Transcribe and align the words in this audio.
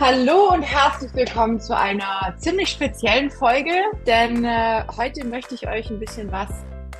Hallo 0.00 0.54
und 0.54 0.62
herzlich 0.62 1.12
willkommen 1.12 1.60
zu 1.60 1.76
einer 1.76 2.34
ziemlich 2.38 2.70
speziellen 2.70 3.30
Folge, 3.30 3.74
denn 4.06 4.46
äh, 4.46 4.82
heute 4.96 5.26
möchte 5.26 5.54
ich 5.54 5.68
euch 5.68 5.90
ein 5.90 6.00
bisschen 6.00 6.32
was 6.32 6.48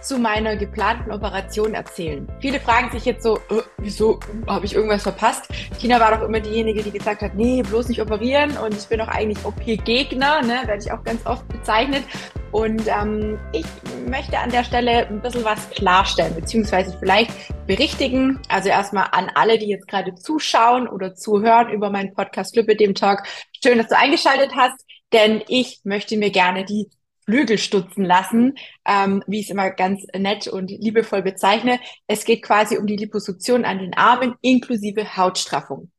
zu 0.01 0.19
meiner 0.19 0.57
geplanten 0.57 1.11
Operation 1.13 1.75
erzählen. 1.75 2.27
Viele 2.41 2.61
fragen 2.61 2.91
sich 2.91 3.05
jetzt 3.05 3.23
so, 3.23 3.37
äh, 3.37 3.63
wieso 3.79 4.19
habe 4.47 4.67
ich 4.67 4.75
irgendwas 4.75 5.03
verpasst? 5.03 5.49
Tina 5.79 6.01
war 6.01 6.17
doch 6.17 6.27
immer 6.27 6.41
diejenige, 6.41 6.83
die 6.83 6.91
gesagt 6.91 7.23
hat, 7.23 7.35
nee, 7.35 7.63
bloß 7.63 7.89
nicht 7.89 8.01
operieren 8.01 8.57
und 8.57 8.75
ich 8.75 8.87
bin 8.87 8.99
doch 8.99 9.09
eigentlich 9.09 9.45
OP-Gegner, 9.45 10.43
ne, 10.43 10.63
werde 10.67 10.83
ich 10.83 10.93
auch 10.93 11.03
ganz 11.05 11.25
oft 11.27 11.47
bezeichnet. 11.49 12.05
Und 12.53 12.83
ähm, 12.89 13.39
ich 13.53 13.65
möchte 14.09 14.37
an 14.39 14.51
der 14.51 14.65
Stelle 14.65 15.07
ein 15.07 15.23
bisschen 15.23 15.45
was 15.45 15.71
klarstellen, 15.71 16.35
beziehungsweise 16.35 16.97
vielleicht 16.99 17.31
berichtigen. 17.67 18.41
Also 18.49 18.69
erstmal 18.69 19.09
an 19.13 19.31
alle, 19.35 19.57
die 19.57 19.69
jetzt 19.69 19.87
gerade 19.87 20.15
zuschauen 20.17 20.89
oder 20.89 21.15
zuhören 21.15 21.71
über 21.71 21.91
meinen 21.91 22.13
Podcast 22.13 22.57
mit 22.57 22.81
dem 22.81 22.95
Talk. 22.95 23.23
Schön, 23.63 23.79
dass 23.79 23.87
du 23.87 23.97
eingeschaltet 23.97 24.53
hast, 24.57 24.85
denn 25.13 25.43
ich 25.47 25.81
möchte 25.85 26.17
mir 26.17 26.31
gerne 26.31 26.65
die 26.65 26.89
Flügel 27.31 27.59
stutzen 27.59 28.05
lassen, 28.05 28.55
ähm, 28.85 29.23
wie 29.29 29.39
ich 29.39 29.47
es 29.47 29.51
immer 29.51 29.71
ganz 29.71 30.05
nett 30.13 30.49
und 30.49 30.71
liebevoll 30.71 31.23
bezeichne. 31.23 31.79
Es 32.09 32.25
geht 32.25 32.43
quasi 32.43 32.77
um 32.77 32.87
die 32.87 32.97
Liposuktion 32.97 33.65
an 33.65 33.79
den 33.79 33.95
Armen 33.95 34.35
inklusive 34.41 35.17
Hautstraffung. 35.17 35.93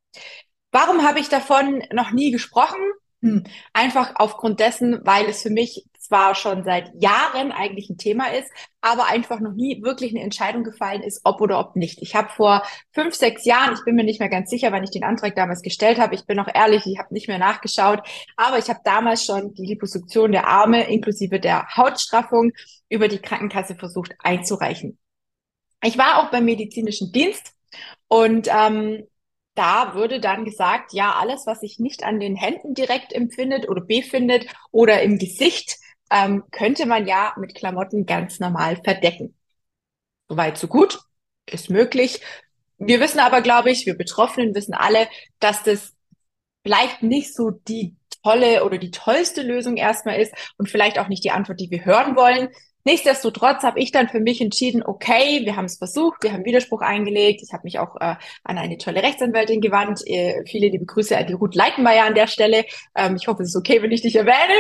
Warum 0.72 1.08
habe 1.08 1.20
ich 1.20 1.30
davon 1.30 1.84
noch 1.94 2.12
nie 2.12 2.32
gesprochen? 2.32 2.82
Hm. 3.22 3.46
Einfach 3.72 4.14
aufgrund 4.16 4.60
dessen, 4.60 5.00
weil 5.06 5.26
es 5.28 5.42
für 5.42 5.52
mich 5.52 5.86
zwar 6.12 6.36
schon 6.36 6.66
seit 6.66 6.92
Jahren 7.02 7.54
eigentlich 7.54 7.90
ein 7.90 7.98
Thema 7.98 8.34
ist, 8.34 8.52
aber 8.82 9.08
einfach 9.08 9.40
noch 9.40 9.54
nie 9.54 9.82
wirklich 9.82 10.12
eine 10.12 10.22
Entscheidung 10.22 10.66
gefallen 10.66 11.04
ist, 11.04 11.22
ob 11.24 11.40
oder 11.40 11.58
ob 11.58 11.78
nicht. 11.78 12.02
Ich 12.02 12.16
habe 12.16 12.28
vor 12.36 12.64
fünf, 12.92 13.16
sechs 13.16 13.46
Jahren, 13.46 13.74
ich 13.76 13.86
bin 13.86 13.96
mir 13.96 14.04
nicht 14.04 14.20
mehr 14.20 14.28
ganz 14.28 14.50
sicher, 14.50 14.74
wann 14.74 14.84
ich 14.84 14.92
den 14.92 15.06
Antrag 15.06 15.36
damals 15.36 15.62
gestellt 15.62 16.00
habe, 16.00 16.14
ich 16.14 16.26
bin 16.26 16.38
auch 16.40 16.50
ehrlich, 16.54 16.86
ich 16.86 17.00
habe 17.00 17.14
nicht 17.14 17.30
mehr 17.30 17.38
nachgeschaut, 17.38 18.02
aber 18.36 18.58
ich 18.58 18.68
habe 18.68 18.82
damals 18.84 19.24
schon 19.24 19.54
die 19.54 19.66
Liposuktion 19.66 20.34
der 20.34 20.48
Arme 20.48 20.84
inklusive 20.92 21.40
der 21.40 21.66
Hautstraffung 21.78 22.52
über 22.90 23.08
die 23.08 23.20
Krankenkasse 23.20 23.76
versucht 23.76 24.14
einzureichen. 24.20 24.98
Ich 25.82 25.98
war 25.98 26.20
auch 26.20 26.30
beim 26.30 26.44
medizinischen 26.44 27.14
Dienst 27.14 27.54
und 28.10 28.50
ähm, 28.54 29.08
da 29.56 29.96
würde 29.96 30.20
dann 30.20 30.44
gesagt, 30.44 30.92
ja, 30.92 31.14
alles, 31.14 31.46
was 31.46 31.62
sich 31.62 31.80
nicht 31.80 32.04
an 32.04 32.20
den 32.20 32.36
Händen 32.36 32.74
direkt 32.74 33.14
empfindet 33.14 33.70
oder 33.70 33.82
befindet 33.82 34.48
oder 34.72 35.02
im 35.02 35.18
Gesicht, 35.18 35.78
ähm, 36.12 36.44
könnte 36.52 36.86
man 36.86 37.08
ja 37.08 37.34
mit 37.38 37.56
Klamotten 37.56 38.06
ganz 38.06 38.40
normal 38.40 38.76
verdecken. 38.84 39.36
Soweit, 40.30 40.58
so 40.58 40.68
gut, 40.68 41.00
ist 41.50 41.70
möglich. 41.70 42.22
Wir 42.78 43.00
wissen 43.00 43.20
aber, 43.20 43.42
glaube 43.42 43.72
ich, 43.72 43.86
wir 43.86 43.98
Betroffenen 43.98 44.54
wissen 44.54 44.74
alle, 44.74 45.08
dass 45.40 45.64
das 45.64 45.94
vielleicht 46.64 47.02
nicht 47.04 47.34
so 47.34 47.52
die 47.52 47.96
tolle 48.24 48.64
oder 48.66 48.78
die 48.78 48.92
tollste 48.92 49.42
Lösung 49.42 49.78
erstmal 49.78 50.20
ist 50.20 50.34
und 50.58 50.70
vielleicht 50.70 51.00
auch 51.00 51.08
nicht 51.08 51.24
die 51.24 51.32
Antwort, 51.32 51.60
die 51.60 51.72
wir 51.72 51.86
hören 51.86 52.16
wollen. 52.16 52.50
Nichtsdestotrotz 52.84 53.64
habe 53.64 53.80
ich 53.80 53.92
dann 53.92 54.10
für 54.10 54.20
mich 54.20 54.42
entschieden, 54.42 54.84
okay, 54.84 55.42
wir 55.44 55.56
haben 55.56 55.66
es 55.66 55.78
versucht, 55.78 56.24
wir 56.24 56.34
haben 56.34 56.46
Widerspruch 56.46 56.82
eingelegt. 56.82 57.42
Ich 57.44 57.54
habe 57.54 57.64
mich 57.64 57.80
auch 57.80 57.96
äh, 57.98 58.16
an 58.44 58.58
eine 58.58 58.78
tolle 58.78 59.04
Rechtsanwältin 59.04 59.62
gewandt. 59.62 60.02
Äh, 60.08 60.44
viele 60.46 60.70
liebe 60.70 60.86
Grüße 60.86 61.18
an 61.18 61.28
die 61.28 61.34
Ruth 61.34 61.56
Leitenmeier 61.56 62.06
an 62.06 62.16
der 62.16 62.28
Stelle. 62.28 62.66
Ähm, 62.96 63.16
ich 63.16 63.28
hoffe, 63.28 63.44
es 63.44 63.50
ist 63.50 63.56
okay, 63.56 63.82
wenn 63.82 63.92
ich 63.92 64.02
dich 64.02 64.16
erwähne. 64.16 64.54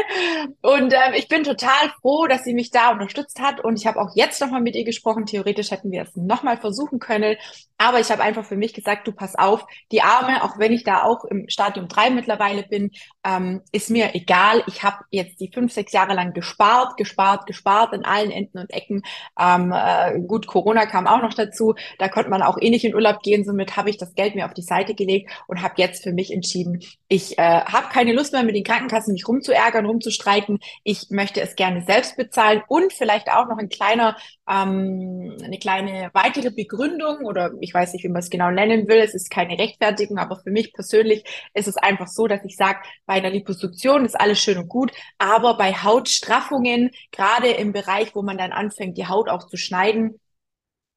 Und 0.61 0.93
ähm, 0.93 1.13
ich 1.15 1.27
bin 1.27 1.43
total 1.43 1.91
froh, 2.01 2.27
dass 2.27 2.43
sie 2.43 2.53
mich 2.53 2.71
da 2.71 2.91
unterstützt 2.91 3.39
hat. 3.39 3.63
Und 3.63 3.79
ich 3.79 3.87
habe 3.87 3.99
auch 3.99 4.15
jetzt 4.15 4.41
nochmal 4.41 4.61
mit 4.61 4.75
ihr 4.75 4.85
gesprochen. 4.85 5.25
Theoretisch 5.25 5.71
hätten 5.71 5.91
wir 5.91 6.03
es 6.03 6.15
nochmal 6.15 6.57
versuchen 6.57 6.99
können. 6.99 7.35
Aber 7.77 7.99
ich 7.99 8.11
habe 8.11 8.21
einfach 8.21 8.45
für 8.45 8.57
mich 8.57 8.73
gesagt, 8.73 9.07
du 9.07 9.11
pass 9.11 9.35
auf, 9.35 9.65
die 9.91 10.03
Arme, 10.03 10.43
auch 10.43 10.59
wenn 10.59 10.71
ich 10.71 10.83
da 10.83 11.03
auch 11.03 11.25
im 11.25 11.49
Stadium 11.49 11.87
drei 11.87 12.11
mittlerweile 12.11 12.61
bin, 12.61 12.91
ähm, 13.23 13.61
ist 13.71 13.89
mir 13.89 14.13
egal. 14.13 14.63
Ich 14.67 14.83
habe 14.83 14.97
jetzt 15.09 15.39
die 15.39 15.49
fünf, 15.51 15.73
sechs 15.73 15.91
Jahre 15.91 16.13
lang 16.13 16.33
gespart, 16.33 16.97
gespart, 16.97 17.47
gespart 17.47 17.93
in 17.93 18.05
allen 18.11 18.31
Enden 18.31 18.59
und 18.59 18.71
Ecken. 18.71 19.01
Ähm, 19.39 19.73
äh, 19.75 20.19
gut, 20.21 20.47
Corona 20.47 20.85
kam 20.85 21.07
auch 21.07 21.21
noch 21.21 21.33
dazu. 21.33 21.75
Da 21.97 22.09
konnte 22.09 22.29
man 22.29 22.41
auch 22.41 22.57
eh 22.59 22.69
nicht 22.69 22.85
in 22.85 22.95
Urlaub 22.95 23.21
gehen. 23.23 23.43
Somit 23.43 23.77
habe 23.77 23.89
ich 23.89 23.97
das 23.97 24.15
Geld 24.15 24.35
mir 24.35 24.45
auf 24.45 24.53
die 24.53 24.61
Seite 24.61 24.93
gelegt 24.95 25.31
und 25.47 25.61
habe 25.61 25.75
jetzt 25.77 26.03
für 26.03 26.11
mich 26.11 26.31
entschieden, 26.31 26.81
ich 27.07 27.37
äh, 27.37 27.41
habe 27.41 27.87
keine 27.91 28.13
Lust 28.13 28.33
mehr 28.33 28.43
mit 28.43 28.55
den 28.55 28.63
Krankenkassen 28.63 29.13
mich 29.13 29.27
rumzuärgern, 29.27 29.85
rumzustreiten. 29.85 30.59
Ich 30.83 31.09
möchte 31.09 31.41
es 31.41 31.55
gerne 31.55 31.83
selbst 31.83 32.17
bezahlen 32.17 32.61
und 32.67 32.93
vielleicht 32.93 33.29
auch 33.29 33.47
noch 33.47 33.57
ein 33.57 33.69
kleiner, 33.69 34.15
ähm, 34.51 35.37
eine 35.43 35.57
kleine 35.59 36.09
weitere 36.13 36.51
Begründung 36.51 37.25
oder 37.25 37.51
ich 37.61 37.73
weiß 37.73 37.93
nicht, 37.93 38.03
wie 38.03 38.09
man 38.09 38.19
es 38.19 38.29
genau 38.29 38.51
nennen 38.51 38.87
will. 38.87 38.97
Es 38.99 39.13
ist 39.13 39.29
keine 39.29 39.57
Rechtfertigung, 39.57 40.17
aber 40.17 40.37
für 40.43 40.51
mich 40.51 40.73
persönlich 40.73 41.23
ist 41.53 41.67
es 41.67 41.77
einfach 41.77 42.07
so, 42.07 42.27
dass 42.27 42.43
ich 42.43 42.57
sage, 42.57 42.79
bei 43.05 43.13
einer 43.13 43.29
Liposuktion 43.29 44.05
ist 44.05 44.19
alles 44.19 44.41
schön 44.41 44.57
und 44.57 44.67
gut, 44.67 44.91
aber 45.17 45.57
bei 45.57 45.73
Hautstraffungen, 45.73 46.91
gerade 47.11 47.49
im 47.49 47.71
Bereich 47.71 48.13
wo 48.13 48.23
man 48.23 48.37
dann 48.37 48.51
anfängt, 48.51 48.97
die 48.97 49.07
Haut 49.07 49.29
auch 49.29 49.47
zu 49.47 49.57
schneiden. 49.57 50.19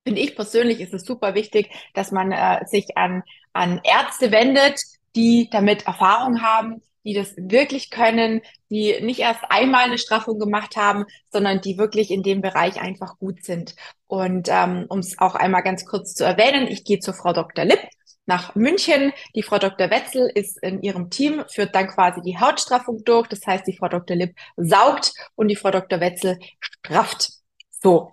Finde 0.07 0.21
ich 0.21 0.35
persönlich 0.35 0.81
ist 0.81 0.93
es 0.93 1.05
super 1.05 1.35
wichtig, 1.35 1.71
dass 1.95 2.11
man 2.11 2.33
äh, 2.33 2.67
sich 2.67 2.97
an, 2.97 3.23
an 3.53 3.81
Ärzte 3.85 4.33
wendet, 4.33 4.83
die 5.17 5.49
damit 5.51 5.87
Erfahrung 5.87 6.43
haben, 6.43 6.83
die 7.05 7.15
das 7.15 7.35
wirklich 7.37 7.91
können, 7.91 8.41
die 8.71 9.01
nicht 9.01 9.21
erst 9.21 9.43
einmal 9.51 9.85
eine 9.85 9.99
Straffung 9.99 10.39
gemacht 10.39 10.77
haben, 10.77 11.05
sondern 11.31 11.61
die 11.61 11.79
wirklich 11.79 12.11
in 12.11 12.23
dem 12.23 12.41
Bereich 12.41 12.81
einfach 12.81 13.19
gut 13.19 13.45
sind. 13.45 13.75
Und 14.07 14.49
ähm, 14.51 14.87
um 14.89 14.99
es 15.01 15.19
auch 15.19 15.35
einmal 15.35 15.63
ganz 15.63 15.85
kurz 15.85 16.15
zu 16.15 16.25
erwähnen, 16.25 16.67
ich 16.69 16.85
gehe 16.85 17.01
zur 17.01 17.15
Frau 17.15 17.33
Dr. 17.33 17.65
Lipp 17.65 17.81
nach 18.27 18.55
München. 18.55 19.13
Die 19.35 19.43
Frau 19.43 19.59
Dr. 19.59 19.91
Wetzel 19.91 20.31
ist 20.35 20.63
in 20.63 20.83
ihrem 20.83 21.11
Team, 21.11 21.45
führt 21.49 21.75
dann 21.75 21.89
quasi 21.89 22.21
die 22.23 22.39
Hautstraffung 22.39 23.05
durch. 23.05 23.29
Das 23.29 23.47
heißt, 23.47 23.67
die 23.67 23.77
Frau 23.77 23.89
Dr. 23.89 24.17
Lipp 24.17 24.35
saugt 24.57 25.13
und 25.35 25.49
die 25.49 25.57
Frau 25.57 25.71
Dr. 25.71 26.01
Wetzel 26.01 26.39
strafft. 26.61 27.31
So. 27.71 28.13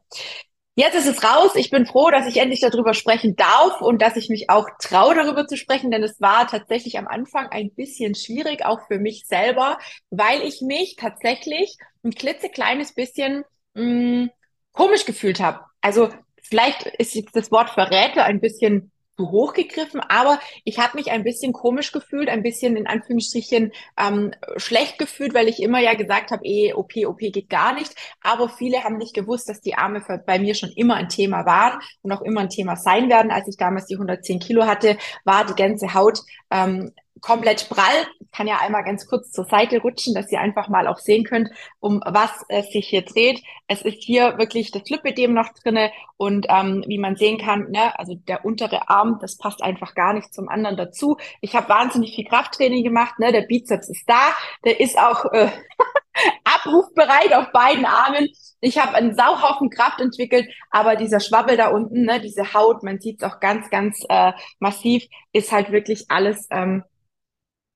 Jetzt 0.75 0.95
ist 0.95 1.07
es 1.07 1.23
raus. 1.23 1.51
Ich 1.55 1.69
bin 1.69 1.85
froh, 1.85 2.11
dass 2.11 2.27
ich 2.27 2.37
endlich 2.37 2.61
darüber 2.61 2.93
sprechen 2.93 3.35
darf 3.35 3.81
und 3.81 4.01
dass 4.01 4.15
ich 4.15 4.29
mich 4.29 4.49
auch 4.49 4.67
traue, 4.79 5.15
darüber 5.15 5.45
zu 5.45 5.57
sprechen, 5.57 5.91
denn 5.91 6.01
es 6.01 6.21
war 6.21 6.47
tatsächlich 6.47 6.97
am 6.97 7.07
Anfang 7.07 7.47
ein 7.49 7.71
bisschen 7.71 8.15
schwierig, 8.15 8.65
auch 8.65 8.87
für 8.87 8.97
mich 8.97 9.25
selber, 9.27 9.77
weil 10.09 10.41
ich 10.43 10.61
mich 10.61 10.95
tatsächlich 10.95 11.75
ein 12.03 12.11
klitzekleines 12.11 12.93
bisschen 12.93 13.43
mh, 13.73 13.83
mm, 13.83 14.29
komisch 14.71 15.05
gefühlt 15.05 15.41
habe. 15.41 15.59
Also 15.81 16.09
vielleicht 16.41 16.85
ist 16.85 17.17
das 17.33 17.51
Wort 17.51 17.71
Verräter 17.71 18.23
ein 18.23 18.39
bisschen 18.39 18.90
zu 19.21 19.31
hoch 19.31 19.53
gegriffen, 19.53 20.01
aber 20.01 20.39
ich 20.63 20.79
habe 20.79 20.97
mich 20.97 21.11
ein 21.11 21.23
bisschen 21.23 21.53
komisch 21.53 21.91
gefühlt, 21.91 22.27
ein 22.29 22.41
bisschen 22.41 22.75
in 22.75 22.87
Anführungsstrichen 22.87 23.71
ähm, 23.97 24.31
schlecht 24.57 24.97
gefühlt, 24.97 25.33
weil 25.33 25.47
ich 25.47 25.61
immer 25.61 25.79
ja 25.79 25.93
gesagt 25.93 26.31
habe, 26.31 26.43
eh, 26.43 26.73
OP, 26.73 26.93
OP 27.05 27.19
geht 27.19 27.49
gar 27.49 27.73
nicht. 27.73 27.93
Aber 28.21 28.49
viele 28.49 28.83
haben 28.83 28.97
nicht 28.97 29.13
gewusst, 29.13 29.47
dass 29.47 29.61
die 29.61 29.75
Arme 29.75 30.01
bei 30.25 30.39
mir 30.39 30.55
schon 30.55 30.71
immer 30.75 30.95
ein 30.95 31.09
Thema 31.09 31.45
waren 31.45 31.79
und 32.01 32.11
auch 32.11 32.21
immer 32.21 32.41
ein 32.41 32.49
Thema 32.49 32.75
sein 32.75 33.09
werden. 33.09 33.31
Als 33.31 33.47
ich 33.47 33.57
damals 33.57 33.85
die 33.85 33.95
110 33.95 34.39
Kilo 34.39 34.65
hatte, 34.65 34.97
war 35.23 35.45
die 35.45 35.55
ganze 35.55 35.93
Haut 35.93 36.19
ähm, 36.49 36.91
komplett 37.21 37.69
prall. 37.69 38.07
Ich 38.19 38.31
kann 38.31 38.47
ja 38.47 38.57
einmal 38.59 38.83
ganz 38.83 39.07
kurz 39.07 39.31
zur 39.31 39.45
Seite 39.45 39.79
rutschen, 39.79 40.13
dass 40.13 40.31
ihr 40.31 40.41
einfach 40.41 40.67
mal 40.67 40.87
auch 40.87 40.97
sehen 40.97 41.23
könnt, 41.23 41.49
um 41.79 42.01
was 42.05 42.31
es 42.49 42.71
sich 42.71 42.87
hier 42.87 43.03
dreht. 43.03 43.41
Es 43.67 43.83
ist 43.83 44.03
hier 44.03 44.37
wirklich 44.37 44.71
das 44.71 44.89
Lipödem 44.89 45.33
noch 45.33 45.49
drinne 45.53 45.91
und 46.17 46.47
ähm, 46.49 46.83
wie 46.87 46.97
man 46.97 47.15
sehen 47.15 47.37
kann, 47.37 47.69
ne, 47.71 47.97
also 47.97 48.15
der 48.15 48.43
untere 48.45 48.89
Arm, 48.89 49.19
das 49.21 49.37
passt 49.37 49.61
einfach 49.61 49.95
gar 49.95 50.13
nicht 50.13 50.33
zum 50.33 50.49
anderen 50.49 50.77
dazu. 50.77 51.17
Ich 51.41 51.55
habe 51.55 51.69
wahnsinnig 51.69 52.15
viel 52.15 52.25
Krafttraining 52.25 52.83
gemacht, 52.83 53.19
ne, 53.19 53.31
der 53.31 53.41
Bizeps 53.41 53.89
ist 53.89 54.07
da, 54.07 54.31
der 54.65 54.79
ist 54.79 54.97
auch 54.97 55.25
äh, 55.31 55.49
abrufbereit 56.43 57.33
auf 57.33 57.51
beiden 57.51 57.85
Armen. 57.85 58.29
Ich 58.59 58.77
habe 58.77 58.95
einen 58.95 59.15
Sauhaufen 59.15 59.69
Kraft 59.69 60.01
entwickelt, 60.01 60.47
aber 60.69 60.95
dieser 60.95 61.19
Schwabbel 61.19 61.57
da 61.57 61.69
unten, 61.69 62.03
ne, 62.03 62.19
diese 62.21 62.53
Haut, 62.53 62.83
man 62.83 62.99
sieht 62.99 63.21
es 63.21 63.29
auch 63.29 63.39
ganz, 63.39 63.69
ganz 63.69 64.03
äh, 64.09 64.33
massiv, 64.59 65.03
ist 65.33 65.51
halt 65.51 65.71
wirklich 65.71 66.05
alles 66.09 66.47
ähm, 66.51 66.83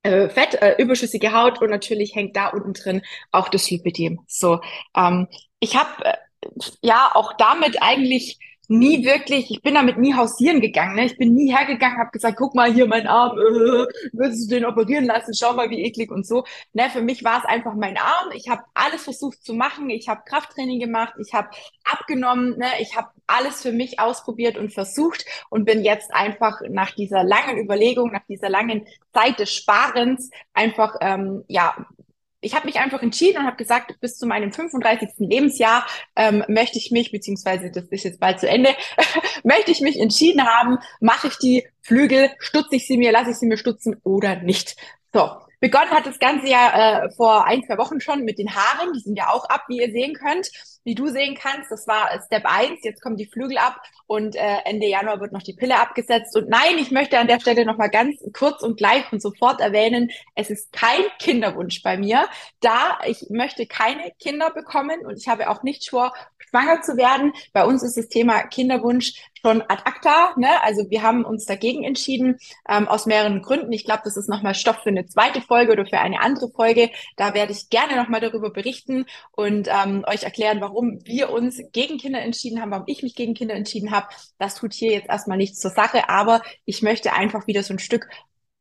äh, 0.06 0.30
Fett, 0.30 0.56
äh, 0.62 0.76
überschüssige 0.78 1.34
Haut 1.34 1.62
und 1.62 1.70
natürlich 1.70 2.16
hängt 2.16 2.36
da 2.36 2.48
unten 2.48 2.74
drin 2.74 3.02
auch 3.32 3.50
das 3.50 3.70
Lipidem. 3.70 4.22
So, 4.28 4.62
ähm, 4.96 5.28
ich 5.60 5.76
habe 5.76 6.06
äh, 6.06 6.14
ja 6.82 7.12
auch 7.14 7.34
damit 7.34 7.82
eigentlich 7.82 8.40
nie 8.70 9.06
wirklich, 9.06 9.52
ich 9.52 9.62
bin 9.62 9.76
damit 9.76 9.98
nie 9.98 10.14
hausieren 10.14 10.62
gegangen. 10.62 10.96
Ne? 10.96 11.06
Ich 11.06 11.18
bin 11.18 11.34
nie 11.34 11.56
hergegangen, 11.56 11.98
habe 11.98 12.12
gesagt, 12.12 12.38
guck 12.38 12.56
mal 12.56 12.72
hier 12.72 12.88
mein 12.88 13.08
Arm, 13.08 13.38
äh, 13.38 13.86
würdest 14.14 14.50
du 14.50 14.56
den 14.56 14.66
operieren 14.66 15.06
lassen, 15.06 15.34
schau 15.34 15.54
mal 15.54 15.70
wie 15.70 15.84
eklig 15.84 16.12
und 16.12 16.26
so. 16.26 16.44
Ne? 16.74 16.90
Für 16.90 17.02
mich 17.02 17.24
war 17.24 17.40
es 17.40 17.46
einfach 17.46 17.74
mein 17.76 17.98
Arm. 17.98 18.32
Ich 18.34 18.50
habe 18.50 18.64
alles 18.74 19.04
versucht 19.04 19.44
zu 19.44 19.54
machen. 19.54 19.90
Ich 19.90 20.08
habe 20.10 20.22
Krafttraining 20.26 20.80
gemacht, 20.80 21.14
ich 21.20 21.34
habe 21.34 21.50
abgenommen, 21.84 22.58
ne? 22.58 22.68
ich 22.80 22.96
habe 22.96 23.10
alles 23.28 23.62
für 23.62 23.72
mich 23.72 24.00
ausprobiert 24.00 24.58
und 24.58 24.74
versucht 24.74 25.26
und 25.50 25.66
bin 25.66 25.84
jetzt 25.84 26.14
einfach 26.14 26.62
nach 26.70 26.92
dieser 26.92 27.24
langen 27.24 27.58
Überlegung, 27.58 28.12
nach 28.12 28.26
dieser 28.28 28.50
langen 28.50 28.86
Zeit 29.14 29.40
des 29.40 29.54
Sparens 29.54 30.30
einfach 30.54 30.96
ähm, 31.02 31.44
ja 31.48 31.76
ich 32.46 32.54
habe 32.54 32.68
mich 32.68 32.80
einfach 32.80 33.02
entschieden 33.02 33.40
und 33.40 33.46
habe 33.48 33.58
gesagt, 33.58 34.00
bis 34.00 34.18
zu 34.18 34.28
meinem 34.28 34.54
35. 34.54 35.10
Lebensjahr 35.18 35.86
ähm, 36.16 36.44
möchte 36.48 36.78
ich 36.78 36.92
mich, 36.92 37.12
beziehungsweise 37.12 37.72
das 37.72 37.86
ist 37.86 38.04
jetzt 38.04 38.20
bald 38.20 38.40
zu 38.40 38.48
Ende, 38.48 38.70
möchte 39.44 39.72
ich 39.72 39.82
mich 39.82 40.00
entschieden 40.00 40.46
haben, 40.46 40.78
mache 41.00 41.28
ich 41.28 41.38
die 41.38 41.68
Flügel, 41.82 42.30
stutze 42.40 42.76
ich 42.76 42.88
sie 42.88 42.98
mir, 42.98 43.12
lasse 43.12 43.32
ich 43.32 43.38
sie 43.38 43.48
mir 43.48 43.58
stutzen 43.58 44.00
oder 44.04 44.36
nicht. 44.36 44.76
So, 45.12 45.32
begonnen 45.60 45.92
hat 45.92 46.06
das 46.06 46.20
Ganze 46.20 46.48
ja 46.48 47.06
äh, 47.06 47.12
vor 47.12 47.46
ein, 47.46 47.64
zwei 47.64 47.78
Wochen 47.78 48.00
schon 48.00 48.24
mit 48.24 48.38
den 48.40 48.56
Haaren. 48.56 48.94
Die 48.94 49.00
sind 49.00 49.18
ja 49.18 49.30
auch 49.30 49.46
ab, 49.46 49.64
wie 49.68 49.82
ihr 49.82 49.92
sehen 49.92 50.14
könnt. 50.14 50.50
Wie 50.84 50.94
du 50.94 51.08
sehen 51.08 51.36
kannst, 51.36 51.72
das 51.72 51.88
war 51.88 52.10
Step 52.26 52.46
1. 52.46 52.84
Jetzt 52.84 53.02
kommen 53.02 53.18
die 53.18 53.26
Flügel 53.26 53.58
ab 53.58 53.82
und 54.06 54.36
äh, 54.36 54.58
Ende 54.66 54.86
Januar 54.86 55.20
wird 55.20 55.32
noch 55.32 55.42
die 55.42 55.56
Pille 55.56 55.80
abgesetzt. 55.80 56.36
Und 56.36 56.48
nein, 56.48 56.78
ich 56.78 56.92
möchte 56.92 57.18
an 57.18 57.28
der 57.28 57.40
Stelle 57.40 57.66
nochmal 57.66 57.90
ganz 57.90 58.24
kurz 58.38 58.62
und 58.62 58.78
gleich 58.78 59.12
und 59.12 59.22
sofort 59.22 59.62
erwähnen, 59.62 60.12
es 60.36 60.52
ist 60.52 60.72
kein 60.72 61.02
Kinderwunsch 61.20 61.82
bei 61.82 61.98
mir. 61.98 62.28
Da 62.60 63.00
ich 63.08 63.26
möchte 63.30 63.66
keine 63.66 64.12
Kinder 64.20 64.52
bekommen 64.52 65.06
und 65.06 65.18
ich 65.18 65.28
habe 65.28 65.50
auch 65.50 65.64
nicht 65.64 65.90
vor, 65.90 66.14
schwanger 66.56 66.82
zu 66.82 66.98
werden. 66.98 67.34
Bei 67.54 67.66
uns 67.66 67.84
ist 67.84 67.98
das 67.98 68.08
Thema 68.08 68.44
Kinderwunsch 68.44 69.14
schon 69.42 69.62
ad 69.62 69.84
acta. 69.86 70.34
Ne? 70.38 70.62
Also 70.64 70.90
wir 70.90 71.04
haben 71.04 71.26
uns 71.26 71.46
dagegen 71.46 71.84
entschieden, 71.84 72.38
ähm, 72.70 72.88
aus 72.88 73.06
mehreren 73.06 73.42
Gründen. 73.42 73.72
Ich 73.74 73.86
glaube, 73.86 74.02
das 74.06 74.18
ist 74.18 74.30
nochmal 74.30 74.56
Stoff 74.56 74.78
für 74.78 74.90
eine 74.90 75.06
zweite 75.06 75.42
Folge 75.42 75.74
oder 75.74 75.86
für 75.86 76.00
eine 76.00 76.22
andere 76.22 76.50
Folge. 76.50 76.90
Da 77.18 77.34
werde 77.34 77.52
ich 77.52 77.70
gerne 77.70 77.96
nochmal 77.96 78.22
darüber 78.22 78.52
berichten 78.52 79.06
und 79.32 79.68
ähm, 79.68 80.06
euch 80.08 80.24
erklären, 80.24 80.62
warum 80.62 81.00
wir 81.04 81.30
uns 81.30 81.60
gegen 81.74 81.98
Kinder 81.98 82.22
entschieden 82.22 82.62
haben, 82.62 82.72
warum 82.72 82.86
ich 82.88 83.04
mich 83.04 83.16
gegen 83.16 83.34
Kinder 83.34 83.56
entschieden 83.56 83.92
habe. 83.92 84.08
Das 84.40 84.56
tut 84.56 84.74
hier 84.74 84.94
jetzt 84.94 85.10
erstmal 85.10 85.38
nichts 85.38 85.60
zur 85.60 85.72
Sache, 85.72 86.10
aber 86.10 86.42
ich 86.64 86.82
möchte 86.82 87.14
einfach 87.14 87.48
wieder 87.48 87.64
so 87.64 87.74
ein 87.74 87.80
Stück 87.80 88.08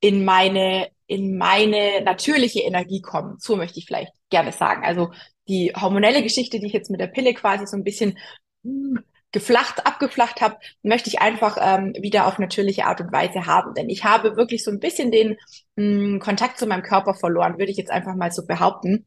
in 0.01 0.25
meine 0.25 0.89
in 1.07 1.37
meine 1.37 2.01
natürliche 2.03 2.61
Energie 2.61 3.03
kommen. 3.03 3.37
So 3.39 3.57
möchte 3.57 3.79
ich 3.79 3.85
vielleicht 3.85 4.13
gerne 4.31 4.53
sagen. 4.53 4.85
Also 4.85 5.13
die 5.49 5.73
hormonelle 5.75 6.23
Geschichte, 6.23 6.61
die 6.61 6.67
ich 6.67 6.73
jetzt 6.73 6.91
mit 6.91 7.01
der 7.01 7.07
Pille 7.09 7.35
quasi 7.35 7.67
so 7.67 7.77
ein 7.77 7.85
bisschen 7.85 8.19
hm, 8.65 9.01
geflacht, 9.33 9.87
abgeflacht 9.87 10.41
habe, 10.41 10.57
möchte 10.83 11.09
ich 11.09 11.21
einfach 11.21 11.59
ähm, 11.61 11.93
wieder 12.01 12.27
auf 12.27 12.39
natürliche 12.39 12.87
Art 12.87 13.01
und 13.01 13.13
Weise 13.13 13.47
haben. 13.47 13.75
Denn 13.75 13.89
ich 13.89 14.05
habe 14.05 14.37
wirklich 14.37 14.63
so 14.65 14.71
ein 14.71 14.81
bisschen 14.81 15.11
den 15.11 15.37
mh, 15.77 15.85
hm, 16.13 16.21
Kontakt 16.21 16.59
zu 16.59 16.67
meinem 16.67 16.83
Körper 16.83 17.15
verloren, 17.15 17.59
würde 17.59 17.73
ich 17.73 17.77
jetzt 17.77 17.91
einfach 17.91 18.15
mal 18.15 18.31
so 18.33 18.47
behaupten. 18.47 19.07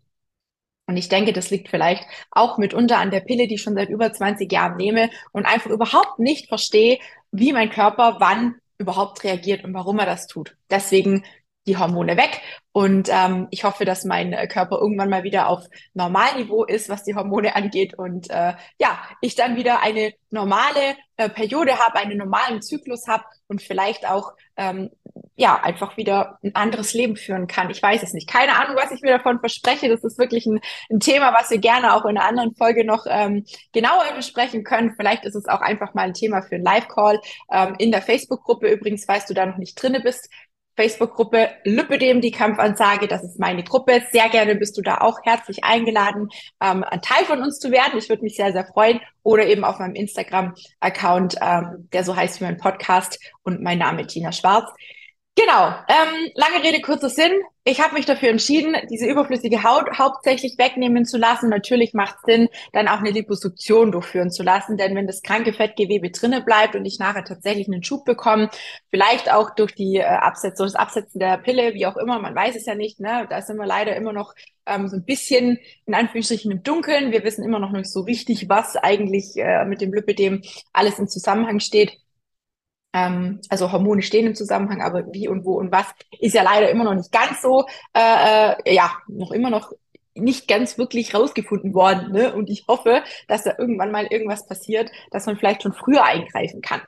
Und 0.88 0.96
ich 0.98 1.10
denke, 1.10 1.34
das 1.34 1.50
liegt 1.50 1.70
vielleicht 1.70 2.06
auch 2.32 2.58
mitunter 2.58 2.98
an 2.98 3.12
der 3.12 3.20
Pille, 3.20 3.48
die 3.48 3.56
ich 3.56 3.62
schon 3.62 3.76
seit 3.76 3.90
über 3.90 4.12
20 4.12 4.52
Jahren 4.52 4.78
nehme 4.78 5.10
und 5.34 5.46
einfach 5.46 5.70
überhaupt 5.70 6.20
nicht 6.20 6.48
verstehe, 6.48 7.00
wie 7.32 7.52
mein 7.52 7.70
Körper 7.70 8.18
wann 8.20 8.56
überhaupt 8.78 9.24
reagiert 9.24 9.64
und 9.64 9.74
warum 9.74 10.00
er 10.00 10.06
das 10.06 10.28
tut. 10.28 10.56
Deswegen 10.70 11.26
die 11.68 11.78
Hormone 11.78 12.18
weg. 12.18 12.42
Und 12.72 13.10
ähm, 13.12 13.48
ich 13.52 13.64
hoffe, 13.64 13.86
dass 13.86 14.06
mein 14.06 14.34
äh, 14.34 14.48
Körper 14.48 14.78
irgendwann 14.80 15.10
mal 15.10 15.24
wieder 15.24 15.48
auf 15.48 15.66
Normalniveau 15.94 16.64
ist, 16.64 16.90
was 16.90 17.04
die 17.04 17.16
Hormone 17.16 17.56
angeht. 17.56 17.98
Und 17.98 18.30
äh, 18.30 18.54
ja, 18.80 19.00
ich 19.22 19.36
dann 19.36 19.56
wieder 19.56 19.82
eine 19.82 20.14
normale 20.30 20.96
äh, 21.18 21.30
Periode 21.30 21.78
habe, 21.80 21.98
einen 22.00 22.18
normalen 22.18 22.62
Zyklus 22.62 23.08
habe 23.08 23.24
und 23.48 23.62
vielleicht 23.62 24.08
auch 24.08 24.34
ähm, 24.58 24.90
ja 25.36 25.60
einfach 25.62 25.98
wieder 25.98 26.38
ein 26.44 26.56
anderes 26.56 26.94
Leben 26.94 27.16
führen 27.16 27.48
kann. 27.48 27.70
Ich 27.70 27.82
weiß 27.82 28.04
es 28.04 28.14
nicht. 28.14 28.28
Keine 28.28 28.56
Ahnung, 28.60 28.76
was 28.76 28.92
ich 28.92 29.02
mir 29.02 29.18
davon 29.18 29.40
verspreche. 29.40 29.90
Das 29.90 30.04
ist 30.04 30.18
wirklich 30.18 30.46
ein, 30.46 30.60
ein 30.92 31.00
Thema, 31.00 31.34
was 31.34 31.50
wir 31.50 31.60
gerne 31.60 31.94
auch 31.94 32.06
in 32.06 32.18
einer 32.18 32.28
anderen 32.28 32.56
Folge 32.56 32.86
noch 32.86 33.06
ähm, 33.08 33.46
genauer 33.72 34.06
besprechen 34.16 34.64
können. 34.64 34.94
Vielleicht 34.96 35.26
ist 35.26 35.36
es 35.36 35.48
auch 35.48 35.62
einfach 35.62 35.94
mal 35.94 36.04
ein 36.04 36.14
Thema 36.14 36.42
für 36.42 36.56
einen 36.56 36.64
Live-Call. 36.64 37.20
Ähm, 37.52 37.76
in 37.78 37.92
der 37.92 38.02
Facebook-Gruppe 38.02 38.68
übrigens, 38.68 39.06
falls 39.06 39.26
du 39.26 39.34
da 39.34 39.46
noch 39.46 39.58
nicht 39.58 39.82
drinne 39.82 40.02
bist, 40.02 40.30
Facebook-Gruppe 40.78 41.50
Lüppedem 41.66 42.22
die 42.22 42.32
Kampfansage. 42.32 43.08
Das 43.08 43.24
ist 43.24 43.40
meine 43.40 43.64
Gruppe. 43.64 44.04
Sehr 44.12 44.30
gerne 44.30 44.56
bist 44.56 44.78
du 44.78 44.82
da 44.82 45.00
auch 45.00 45.20
herzlich 45.24 45.64
eingeladen, 45.64 46.30
ähm, 46.64 46.84
ein 46.84 47.02
Teil 47.02 47.26
von 47.26 47.42
uns 47.42 47.60
zu 47.60 47.72
werden. 47.72 47.98
Ich 47.98 48.08
würde 48.08 48.24
mich 48.24 48.36
sehr, 48.36 48.54
sehr 48.54 48.66
freuen. 48.66 49.02
Oder 49.24 49.48
eben 49.48 49.66
auf 49.66 49.80
meinem 49.80 49.96
Instagram-Account, 49.96 51.36
ähm, 51.42 51.90
der 51.92 52.04
so 52.06 52.16
heißt 52.16 52.40
wie 52.40 52.46
mein 52.46 52.58
Podcast 52.58 53.20
und 53.44 53.62
mein 53.62 53.80
Name 53.80 54.08
Tina 54.08 54.32
Schwarz. 54.32 54.72
Genau, 55.40 55.68
ähm, 55.88 56.32
lange 56.34 56.64
Rede, 56.64 56.82
kurzer 56.82 57.10
Sinn. 57.12 57.32
Ich 57.64 57.80
habe 57.80 57.94
mich 57.94 58.08
dafür 58.08 58.30
entschieden, 58.30 58.76
diese 58.90 59.06
überflüssige 59.06 59.62
Haut 59.62 60.00
hauptsächlich 60.00 60.58
wegnehmen 60.58 61.06
zu 61.06 61.20
lassen. 61.20 61.50
Natürlich 61.50 61.94
macht 61.94 62.16
es 62.16 62.22
Sinn, 62.24 62.50
dann 62.74 62.88
auch 62.88 63.02
eine 63.02 63.12
Liposuktion 63.12 63.92
durchführen 63.92 64.32
zu 64.32 64.42
lassen, 64.42 64.78
denn 64.78 64.96
wenn 64.96 65.06
das 65.06 65.22
kranke 65.22 65.54
Fettgewebe 65.54 66.10
drinnen 66.10 66.44
bleibt 66.44 66.76
und 66.76 66.86
ich 66.86 66.98
nachher 66.98 67.24
tatsächlich 67.24 67.68
einen 67.68 67.84
Schub 67.84 68.04
bekomme, 68.04 68.50
vielleicht 68.90 69.32
auch 69.32 69.54
durch 69.54 69.76
die 69.76 69.98
äh, 69.98 70.06
Absetzung, 70.06 70.66
das 70.66 70.74
Absetzen 70.74 71.20
der 71.20 71.38
Pille, 71.38 71.76
wie 71.76 71.86
auch 71.86 71.98
immer, 71.98 72.18
man 72.20 72.34
weiß 72.34 72.56
es 72.56 72.66
ja 72.66 72.74
nicht, 72.74 73.00
ne? 73.00 73.28
da 73.30 73.40
sind 73.44 73.58
wir 73.58 73.68
leider 73.68 73.96
immer 73.96 74.14
noch 74.14 74.34
ähm, 74.66 74.88
so 74.88 74.96
ein 74.96 75.06
bisschen 75.06 75.60
in 75.86 75.94
Anführungsstrichen 75.94 76.52
im 76.52 76.64
Dunkeln. 76.64 77.12
Wir 77.12 77.24
wissen 77.24 77.44
immer 77.44 77.60
noch 77.60 77.72
nicht 77.72 77.92
so 77.92 78.02
richtig, 78.02 78.50
was 78.50 78.76
eigentlich 78.76 79.38
äh, 79.38 79.66
mit 79.66 79.82
dem 79.82 79.94
Lipidem 79.94 80.42
alles 80.74 80.98
im 80.98 81.08
Zusammenhang 81.08 81.60
steht. 81.60 81.96
Ähm, 82.94 83.42
also 83.50 83.72
Hormone 83.72 84.02
stehen 84.02 84.28
im 84.28 84.36
Zusammenhang, 84.36 84.82
aber 84.82 85.12
wie 85.14 85.28
und 85.28 85.46
wo 85.46 85.54
und 85.54 85.72
was 85.72 85.88
ist 86.20 86.34
ja 86.34 86.44
leider 86.44 86.70
immer 86.70 86.84
noch 86.84 86.96
nicht 86.96 87.12
ganz 87.12 87.42
so, 87.42 87.66
äh, 87.94 88.54
äh, 88.66 88.76
ja, 88.76 88.92
noch 89.08 89.32
immer 89.32 89.50
noch 89.50 89.74
nicht 90.16 90.48
ganz 90.48 90.78
wirklich 90.78 91.14
rausgefunden 91.14 91.74
worden. 91.74 92.12
Ne? 92.12 92.34
Und 92.34 92.50
ich 92.50 92.66
hoffe, 92.68 93.04
dass 93.28 93.44
da 93.44 93.54
irgendwann 93.58 93.92
mal 93.92 94.08
irgendwas 94.08 94.48
passiert, 94.48 94.92
dass 95.12 95.26
man 95.26 95.38
vielleicht 95.38 95.64
schon 95.64 95.74
früher 95.74 96.04
eingreifen 96.04 96.62
kann. 96.62 96.82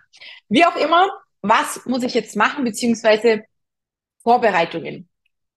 Wie 0.47 0.65
auch 0.65 0.75
immer, 0.75 1.09
was 1.41 1.85
muss 1.85 2.03
ich 2.03 2.13
jetzt 2.13 2.35
machen, 2.35 2.63
beziehungsweise 2.63 3.43
Vorbereitungen? 4.23 5.09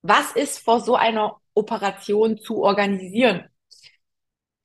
Was 0.02 0.32
ist 0.32 0.58
vor 0.58 0.80
so 0.80 0.96
einer 0.96 1.40
Operation 1.54 2.38
zu 2.38 2.62
organisieren? 2.62 3.48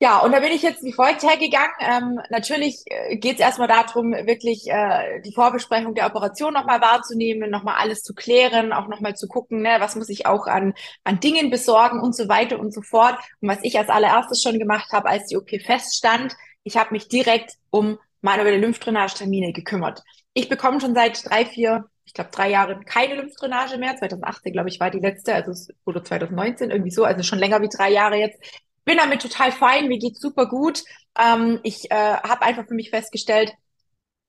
Ja, 0.00 0.18
und 0.20 0.30
da 0.30 0.38
bin 0.38 0.52
ich 0.52 0.62
jetzt 0.62 0.84
wie 0.84 0.92
folgt 0.92 1.24
hergegangen. 1.24 1.72
Ähm, 1.80 2.20
natürlich 2.30 2.84
äh, 2.86 3.16
geht 3.16 3.34
es 3.34 3.40
erstmal 3.40 3.66
darum, 3.66 4.12
wirklich 4.12 4.68
äh, 4.68 5.20
die 5.22 5.32
Vorbesprechung 5.32 5.94
der 5.96 6.06
Operation 6.06 6.54
nochmal 6.54 6.80
wahrzunehmen, 6.80 7.50
nochmal 7.50 7.74
alles 7.80 8.02
zu 8.04 8.14
klären, 8.14 8.72
auch 8.72 8.86
nochmal 8.86 9.16
zu 9.16 9.26
gucken, 9.26 9.60
ne, 9.62 9.78
was 9.80 9.96
muss 9.96 10.08
ich 10.08 10.24
auch 10.26 10.46
an, 10.46 10.74
an 11.02 11.18
Dingen 11.18 11.50
besorgen 11.50 12.00
und 12.00 12.14
so 12.14 12.28
weiter 12.28 12.60
und 12.60 12.72
so 12.72 12.80
fort. 12.80 13.18
Und 13.40 13.48
was 13.48 13.58
ich 13.62 13.76
als 13.76 13.88
allererstes 13.88 14.40
schon 14.40 14.60
gemacht 14.60 14.92
habe, 14.92 15.08
als 15.08 15.26
die 15.26 15.36
OP 15.36 15.50
feststand, 15.64 16.36
ich 16.62 16.76
habe 16.76 16.92
mich 16.92 17.08
direkt 17.08 17.54
um 17.70 17.98
meine 18.20 18.44
Lymphdrainage-Termine 18.56 19.52
gekümmert. 19.52 20.04
Ich 20.32 20.48
bekomme 20.48 20.80
schon 20.80 20.94
seit 20.94 21.28
drei, 21.28 21.44
vier, 21.44 21.86
ich 22.04 22.14
glaube 22.14 22.30
drei 22.30 22.50
Jahren 22.50 22.84
keine 22.84 23.16
Lymphdrainage 23.16 23.78
mehr. 23.78 23.96
2018, 23.96 24.52
glaube 24.52 24.68
ich, 24.68 24.78
war 24.78 24.92
die 24.92 25.00
letzte, 25.00 25.34
also 25.34 25.72
oder 25.84 26.04
2019, 26.04 26.70
irgendwie 26.70 26.92
so, 26.92 27.02
also 27.02 27.24
schon 27.24 27.40
länger 27.40 27.60
wie 27.62 27.68
drei 27.68 27.90
Jahre 27.90 28.16
jetzt 28.16 28.38
bin 28.88 28.96
damit 28.98 29.22
total 29.22 29.52
fein, 29.52 29.86
mir 29.86 29.98
geht's 29.98 30.20
super 30.20 30.46
gut. 30.46 30.82
Ähm, 31.16 31.60
ich 31.62 31.90
äh, 31.90 31.94
habe 31.94 32.42
einfach 32.42 32.66
für 32.66 32.74
mich 32.74 32.90
festgestellt, 32.90 33.52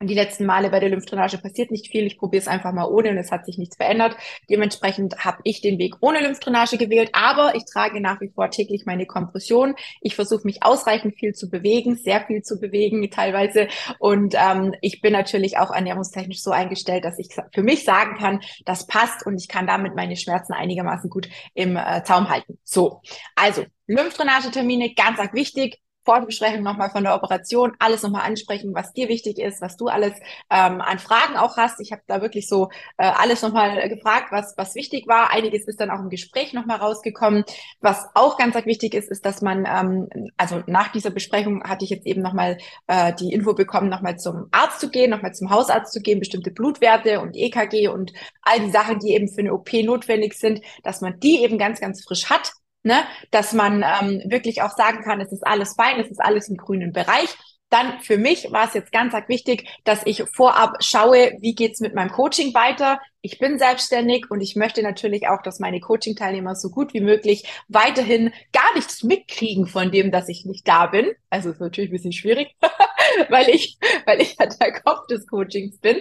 die 0.02 0.14
letzten 0.14 0.46
Male 0.46 0.70
bei 0.70 0.80
der 0.80 0.88
Lymphdrainage 0.90 1.40
passiert 1.40 1.72
nicht 1.72 1.92
viel. 1.92 2.06
Ich 2.06 2.18
probiere 2.18 2.42
es 2.42 2.48
einfach 2.48 2.72
mal 2.72 2.86
ohne 2.86 3.10
und 3.10 3.18
es 3.18 3.32
hat 3.32 3.46
sich 3.46 3.58
nichts 3.58 3.76
verändert. 3.76 4.16
Dementsprechend 4.50 5.26
habe 5.26 5.40
ich 5.44 5.60
den 5.60 5.78
Weg 5.78 5.96
ohne 6.00 6.22
Lymphdrainage 6.22 6.78
gewählt, 6.78 7.10
aber 7.12 7.54
ich 7.56 7.66
trage 7.66 8.00
nach 8.00 8.22
wie 8.22 8.30
vor 8.30 8.50
täglich 8.50 8.86
meine 8.86 9.06
Kompression. 9.06 9.76
Ich 10.00 10.16
versuche 10.16 10.44
mich 10.46 10.64
ausreichend 10.64 11.16
viel 11.16 11.34
zu 11.34 11.50
bewegen, 11.50 11.98
sehr 11.98 12.26
viel 12.26 12.44
zu 12.44 12.62
bewegen 12.62 13.12
teilweise. 13.12 13.68
Und 14.00 14.36
ähm, 14.38 14.74
ich 14.80 15.02
bin 15.02 15.12
natürlich 15.12 15.58
auch 15.58 15.72
ernährungstechnisch 15.72 16.42
so 16.42 16.52
eingestellt, 16.52 17.04
dass 17.04 17.20
ich 17.20 17.36
für 17.54 17.64
mich 17.64 17.84
sagen 17.84 18.18
kann, 18.18 18.40
das 18.64 18.88
passt 18.88 19.26
und 19.26 19.36
ich 19.36 19.50
kann 19.50 19.68
damit 19.68 19.96
meine 19.96 20.16
Schmerzen 20.16 20.54
einigermaßen 20.54 21.10
gut 21.10 21.28
im 21.54 21.76
äh, 21.76 22.04
Zaum 22.06 22.30
halten. 22.30 22.58
So, 22.64 23.02
also 23.36 23.66
Lymphdrainagetermine, 23.88 24.94
ganz 24.94 25.20
arg 25.20 25.34
wichtig. 25.34 25.82
Vorbesprechung 26.10 26.64
nochmal 26.64 26.90
von 26.90 27.04
der 27.04 27.14
Operation, 27.14 27.74
alles 27.78 28.02
nochmal 28.02 28.24
ansprechen, 28.24 28.74
was 28.74 28.94
dir 28.94 29.10
wichtig 29.10 29.38
ist, 29.38 29.62
was 29.62 29.78
du 29.78 29.90
alles 29.90 30.14
ähm, 30.50 30.82
an 30.82 30.98
Fragen 30.98 31.38
auch 31.38 31.56
hast. 31.56 31.80
Ich 31.82 31.92
habe 31.92 32.02
da 32.08 32.20
wirklich 32.24 32.48
so 32.48 32.70
äh, 32.98 33.06
alles 33.06 33.44
nochmal 33.44 33.88
gefragt, 33.90 34.32
was, 34.32 34.56
was 34.58 34.74
wichtig 34.74 35.08
war. 35.08 35.30
Einiges 35.30 35.68
ist 35.68 35.80
dann 35.80 35.92
auch 35.92 36.00
im 36.00 36.10
Gespräch 36.10 36.54
nochmal 36.54 36.78
rausgekommen. 36.78 37.44
Was 37.80 38.08
auch 38.16 38.38
ganz 38.40 38.56
wichtig 38.66 38.96
ist, 38.96 39.12
ist, 39.12 39.24
dass 39.24 39.44
man, 39.44 39.68
ähm, 39.68 40.32
also 40.36 40.64
nach 40.66 40.92
dieser 40.92 41.12
Besprechung 41.12 41.64
hatte 41.64 41.86
ich 41.86 41.92
jetzt 41.92 42.08
eben 42.08 42.24
nochmal 42.24 42.58
äh, 42.88 43.14
die 43.14 43.32
Info 43.32 43.54
bekommen, 43.54 43.90
nochmal 43.90 44.18
zum 44.18 44.48
Arzt 44.50 44.80
zu 44.80 44.90
gehen, 44.90 45.12
nochmal 45.12 45.36
zum 45.36 45.52
Hausarzt 45.52 45.94
zu 45.94 46.02
gehen, 46.02 46.18
bestimmte 46.18 46.50
Blutwerte 46.50 47.20
und 47.20 47.36
EKG 47.36 47.88
und 47.88 48.14
all 48.42 48.60
die 48.60 48.72
Sachen, 48.72 48.98
die 48.98 49.14
eben 49.14 49.28
für 49.28 49.42
eine 49.42 49.54
OP 49.54 49.72
notwendig 49.74 50.34
sind, 50.34 50.62
dass 50.82 51.02
man 51.02 51.20
die 51.20 51.44
eben 51.44 51.60
ganz, 51.60 51.80
ganz 51.80 52.04
frisch 52.04 52.32
hat 52.32 52.54
ne? 52.84 53.04
dass 53.32 53.54
man 53.54 53.84
ähm, 53.84 54.22
wirklich 54.30 54.62
auch 54.62 54.72
sagen 54.72 55.04
kann, 55.04 55.22
es 55.22 55.32
ist 55.32 55.46
alles 55.46 55.76
fein, 55.76 56.00
es 56.00 56.10
ist 56.10 56.22
alles 56.22 56.50
im 56.50 56.58
grünen 56.58 56.94
Bereich. 56.94 57.36
Dann 57.70 58.00
für 58.02 58.18
mich 58.18 58.52
war 58.52 58.68
es 58.68 58.74
jetzt 58.74 58.92
ganz 58.92 59.14
arg 59.14 59.30
wichtig, 59.30 59.70
dass 59.84 60.02
ich 60.06 60.24
vorab 60.34 60.78
schaue, 60.84 61.34
wie 61.40 61.54
geht's 61.54 61.82
mit 61.82 61.94
meinem 61.94 62.12
Coaching 62.12 62.54
weiter. 62.54 63.00
Ich 63.22 63.38
bin 63.38 63.60
selbstständig 63.60 64.32
und 64.32 64.40
ich 64.40 64.56
möchte 64.56 64.82
natürlich 64.82 65.28
auch, 65.28 65.42
dass 65.42 65.60
meine 65.60 65.82
Coaching-Teilnehmer 65.82 66.56
so 66.56 66.70
gut 66.70 66.94
wie 66.94 67.02
möglich 67.02 67.44
weiterhin 67.68 68.32
gar 68.54 68.74
nichts 68.76 69.04
mitkriegen 69.04 69.68
von 69.68 69.92
dem, 69.92 70.10
dass 70.10 70.30
ich 70.30 70.46
nicht 70.46 70.66
da 70.66 70.86
bin. 70.86 71.12
Also 71.30 71.50
ist 71.50 71.60
natürlich 71.60 71.90
ein 71.90 71.94
bisschen 71.94 72.14
schwierig, 72.14 72.56
weil 73.30 73.50
ich, 73.50 73.78
weil 74.06 74.22
ich 74.22 74.38
ja 74.40 74.46
der 74.46 74.72
Kopf 74.82 75.08
des 75.08 75.28
Coachings 75.28 75.80
bin. 75.80 75.98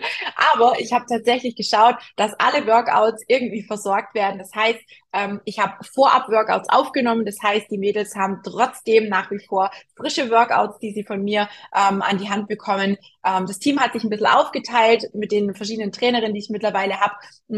Aber 0.53 0.79
ich 0.79 0.93
habe 0.93 1.07
tatsächlich 1.09 1.57
geschaut, 1.57 1.97
dass 2.15 2.35
alle 2.39 2.65
Workouts 2.69 3.25
irgendwie 3.27 3.65
versorgt 3.65 4.15
werden. 4.15 4.39
Das 4.39 4.55
heißt, 4.55 4.79
ähm, 5.13 5.41
ich 5.45 5.59
habe 5.59 5.85
vorab 5.85 6.29
Workouts 6.29 6.69
aufgenommen. 6.69 7.25
Das 7.25 7.43
heißt, 7.43 7.69
die 7.71 7.79
Mädels 7.79 8.15
haben 8.15 8.43
trotzdem 8.45 9.09
nach 9.09 9.31
wie 9.33 9.41
vor 9.41 9.73
frische 9.97 10.31
Workouts, 10.31 10.79
die 10.79 10.93
sie 10.93 11.03
von 11.03 11.25
mir 11.25 11.49
ähm, 11.75 12.01
an 12.01 12.19
die 12.19 12.31
Hand 12.31 12.47
bekommen. 12.47 12.97
Ähm, 13.25 13.47
das 13.47 13.59
Team 13.59 13.81
hat 13.81 13.93
sich 13.93 14.05
ein 14.05 14.11
bisschen 14.11 14.27
aufgeteilt 14.27 15.05
mit 15.15 15.33
den 15.33 15.55
verschiedenen 15.55 15.93
Trainerinnen, 15.93 16.35
die 16.35 16.41
ich 16.41 16.51
mittlerweile 16.51 17.01
habe, 17.01 17.15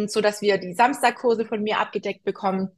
so 0.08 0.20
dass 0.20 0.42
wir 0.42 0.58
die 0.58 0.74
Samstagkurse 0.74 1.44
von 1.44 1.62
mir 1.62 1.78
abgedeckt 1.80 2.24
bekommen 2.24 2.70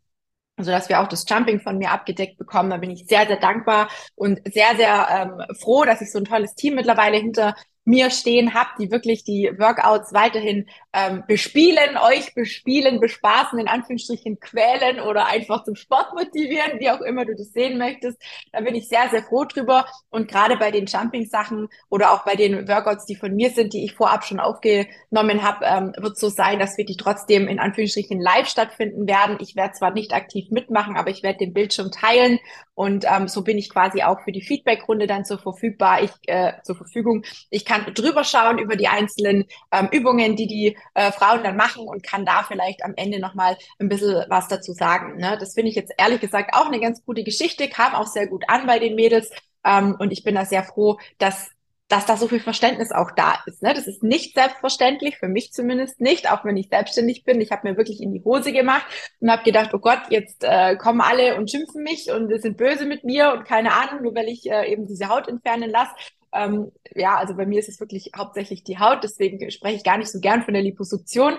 sodass 0.59 0.89
wir 0.89 1.01
auch 1.01 1.09
das 1.09 1.25
Jumping 1.29 1.61
von 1.61 1.79
mir 1.79 1.91
abgedeckt 1.91 2.37
bekommen. 2.37 2.71
Da 2.71 2.77
bin 2.77 2.91
ich 2.91 3.07
sehr, 3.07 3.27
sehr 3.27 3.39
dankbar 3.39 3.89
und 4.15 4.41
sehr, 4.53 4.77
sehr 4.77 5.09
ähm, 5.11 5.57
froh, 5.57 5.85
dass 5.85 6.01
ich 6.03 6.13
so 6.13 6.19
ein 6.19 6.25
tolles 6.25 6.55
Team 6.55 6.75
mittlerweile 6.75 7.17
hinter 7.17 7.55
mir 7.85 8.11
stehen 8.11 8.55
habt, 8.55 8.79
die 8.79 8.91
wirklich 8.91 9.25
die 9.25 9.51
Workouts 9.59 10.13
weiterhin 10.13 10.69
ähm, 10.93 11.25
bespielen, 11.27 11.97
euch 11.97 12.35
bespielen, 12.35 13.01
bespaßen, 13.01 13.59
in 13.59 13.67
Anführungsstrichen 13.67 14.39
quälen 14.39 15.01
oder 15.01 15.27
einfach 15.27 15.65
zum 15.65 15.75
Sport 15.75 16.15
motivieren, 16.15 16.79
wie 16.79 16.91
auch 16.91 17.01
immer 17.01 17.25
du 17.25 17.35
das 17.35 17.53
sehen 17.53 17.79
möchtest. 17.79 18.23
Da 18.53 18.61
bin 18.61 18.75
ich 18.75 18.89
sehr, 18.89 19.09
sehr 19.11 19.23
froh 19.23 19.45
drüber. 19.45 19.87
Und 20.11 20.29
gerade 20.29 20.57
bei 20.57 20.71
den 20.71 20.87
Jumping-Sachen 20.87 21.69
oder 21.89 22.13
auch 22.13 22.25
bei 22.25 22.37
den 22.37 22.69
Workouts, 22.69 23.07
die 23.07 23.17
von 23.17 23.35
mir 23.35 23.51
sind, 23.51 23.73
die 23.73 23.85
ich 23.85 23.95
vorab 23.95 24.25
schon 24.25 24.39
aufgenommen 24.39 25.43
habe, 25.43 25.65
ähm, 25.65 25.93
wird 25.99 26.19
so 26.19 26.29
sein, 26.29 26.59
dass 26.59 26.77
wir 26.77 26.85
die 26.85 26.97
trotzdem 26.97 27.49
in 27.49 27.59
Anführungsstrichen 27.59 28.21
live 28.21 28.49
stattfinden 28.49 29.09
werden. 29.09 29.39
Ich 29.41 29.57
werde 29.57 29.73
zwar 29.73 29.93
nicht 29.93 30.13
aktiv 30.13 30.51
mitmachen, 30.51 30.97
aber 30.97 31.11
ich 31.11 31.23
werde 31.23 31.39
den 31.39 31.53
Bildschirm 31.53 31.91
teilen 31.91 32.39
und 32.75 33.05
ähm, 33.09 33.29
so 33.29 33.43
bin 33.43 33.59
ich 33.59 33.69
quasi 33.69 34.03
auch 34.03 34.21
für 34.25 34.33
die 34.33 34.41
Feedback-Runde 34.41 35.07
dann 35.07 35.25
zur 35.25 35.39
verfügbar, 35.39 36.03
ich, 36.03 36.11
äh, 36.27 36.53
zur 36.63 36.75
Verfügung. 36.75 37.25
Ich 37.51 37.65
kann 37.73 37.95
drüber 37.95 38.25
schauen 38.25 38.59
über 38.59 38.77
die 38.77 38.89
einzelnen 38.89 39.47
ähm, 39.71 39.89
Übungen, 39.91 40.37
die 40.37 40.47
die 40.47 40.77
äh, 40.95 41.11
Frauen 41.13 41.43
dann 41.43 41.57
machen 41.57 41.87
und 41.87 42.03
kann 42.03 42.27
da 42.27 42.45
vielleicht 42.47 42.85
am 42.85 42.93
Ende 42.97 43.19
nochmal 43.19 43.57
ein 43.79 43.89
bisschen 43.89 44.25
was 44.29 44.49
dazu 44.49 44.73
sagen. 44.73 45.17
Ne? 45.17 45.37
Das 45.41 45.55
finde 45.55 45.71
ich 45.71 45.77
jetzt 45.77 45.93
ehrlich 45.97 46.21
gesagt 46.21 46.55
auch 46.55 46.67
eine 46.67 46.81
ganz 46.81 47.05
gute 47.05 47.25
Geschichte, 47.25 47.69
kam 47.69 47.95
auch 47.95 48.07
sehr 48.07 48.27
gut 48.27 48.45
an 48.49 48.67
bei 48.67 48.79
den 48.79 48.95
Mädels. 48.95 49.31
Ähm, 49.65 49.97
und 49.99 50.13
ich 50.13 50.23
bin 50.23 50.35
da 50.35 50.45
sehr 50.45 50.65
froh, 50.65 50.99
dass 51.19 51.51
dass 51.89 52.07
da 52.07 52.17
so 52.17 52.27
viel 52.27 52.41
Verständnis 52.41 52.91
auch 52.91 53.11
da 53.11 53.35
ist. 53.45 53.63
Ne? 53.63 53.75
Das 53.75 53.87
ist 53.87 54.03
nicht 54.03 54.35
selbstverständlich, 54.35 55.19
für 55.19 55.29
mich 55.29 55.53
zumindest 55.53 56.01
nicht, 56.01 56.31
auch 56.31 56.43
wenn 56.43 56.57
ich 56.57 56.71
selbstständig 56.71 57.23
bin. 57.25 57.39
Ich 57.43 57.51
habe 57.51 57.69
mir 57.69 57.77
wirklich 57.77 58.01
in 58.01 58.15
die 58.15 58.25
Hose 58.25 58.51
gemacht 58.51 58.87
und 59.21 59.31
habe 59.31 59.43
gedacht, 59.43 59.75
oh 59.75 59.79
Gott, 59.79 60.01
jetzt 60.09 60.43
äh, 60.43 60.77
kommen 60.77 61.03
alle 61.03 61.37
und 61.37 61.51
schimpfen 61.51 61.83
mich 61.83 62.11
und 62.11 62.33
sind 62.41 62.57
böse 62.57 62.87
mit 62.87 63.05
mir 63.05 63.35
und 63.35 63.45
keine 63.45 63.75
Ahnung, 63.75 64.05
nur 64.05 64.15
weil 64.15 64.29
ich 64.29 64.51
äh, 64.51 64.73
eben 64.73 64.87
diese 64.87 65.11
Haut 65.11 65.29
entfernen 65.29 65.69
lasse. 65.69 65.93
Ähm, 66.33 66.73
ja, 66.95 67.17
also 67.17 67.35
bei 67.35 67.47
mir 67.47 67.59
ist 67.59 67.69
es 67.69 67.81
wirklich 67.81 68.11
hauptsächlich 68.17 68.65
die 68.65 68.79
Haut, 68.79 69.05
deswegen 69.05 69.51
spreche 69.51 69.77
ich 69.77 69.85
gar 69.85 69.99
nicht 69.99 70.11
so 70.11 70.21
gern 70.21 70.43
von 70.43 70.55
der 70.55 70.63
Liposuktion. 70.63 71.39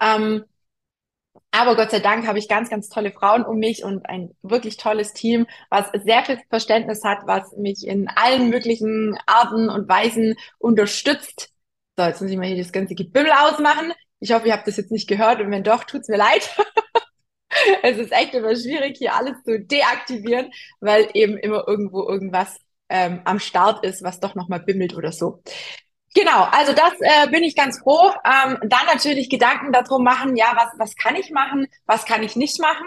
Ähm, 0.00 0.44
aber 1.50 1.76
Gott 1.76 1.90
sei 1.92 2.00
Dank 2.00 2.26
habe 2.26 2.38
ich 2.38 2.48
ganz, 2.48 2.68
ganz 2.68 2.88
tolle 2.88 3.12
Frauen 3.12 3.44
um 3.44 3.58
mich 3.58 3.84
und 3.84 4.06
ein 4.08 4.34
wirklich 4.42 4.76
tolles 4.76 5.12
Team, 5.12 5.46
was 5.70 5.86
sehr 6.04 6.24
viel 6.24 6.40
Verständnis 6.50 7.04
hat, 7.04 7.26
was 7.26 7.52
mich 7.56 7.86
in 7.86 8.08
allen 8.08 8.50
möglichen 8.50 9.16
Arten 9.26 9.68
und 9.68 9.88
Weisen 9.88 10.34
unterstützt. 10.58 11.52
So, 11.96 12.04
jetzt 12.04 12.20
muss 12.20 12.30
ich 12.30 12.36
mal 12.36 12.46
hier 12.46 12.58
das 12.58 12.72
ganze 12.72 12.94
Gebimmel 12.96 13.30
ausmachen. 13.30 13.92
Ich 14.18 14.32
hoffe, 14.32 14.48
ihr 14.48 14.52
habt 14.52 14.66
das 14.66 14.76
jetzt 14.78 14.90
nicht 14.90 15.08
gehört 15.08 15.40
und 15.40 15.50
wenn 15.50 15.62
doch, 15.62 15.84
tut's 15.84 16.08
mir 16.08 16.16
leid. 16.16 16.50
es 17.82 17.98
ist 17.98 18.12
echt 18.12 18.34
immer 18.34 18.56
schwierig, 18.56 18.96
hier 18.98 19.14
alles 19.14 19.42
zu 19.44 19.60
deaktivieren, 19.60 20.50
weil 20.80 21.08
eben 21.14 21.36
immer 21.36 21.68
irgendwo 21.68 22.08
irgendwas 22.08 22.58
ähm, 22.88 23.20
am 23.24 23.38
Start 23.38 23.84
ist, 23.84 24.02
was 24.02 24.20
doch 24.20 24.34
nochmal 24.34 24.60
bimmelt 24.60 24.94
oder 24.94 25.12
so. 25.12 25.42
Genau, 26.14 26.44
also 26.52 26.72
das 26.72 26.92
äh, 27.00 27.28
bin 27.30 27.42
ich 27.42 27.56
ganz 27.56 27.80
froh. 27.80 28.10
Ähm, 28.24 28.58
dann 28.62 28.86
natürlich 28.86 29.28
Gedanken 29.28 29.72
darum 29.72 30.04
machen, 30.04 30.36
ja, 30.36 30.52
was, 30.54 30.68
was 30.78 30.94
kann 30.94 31.16
ich 31.16 31.30
machen, 31.30 31.66
was 31.86 32.04
kann 32.04 32.22
ich 32.22 32.36
nicht 32.36 32.60
machen. 32.60 32.86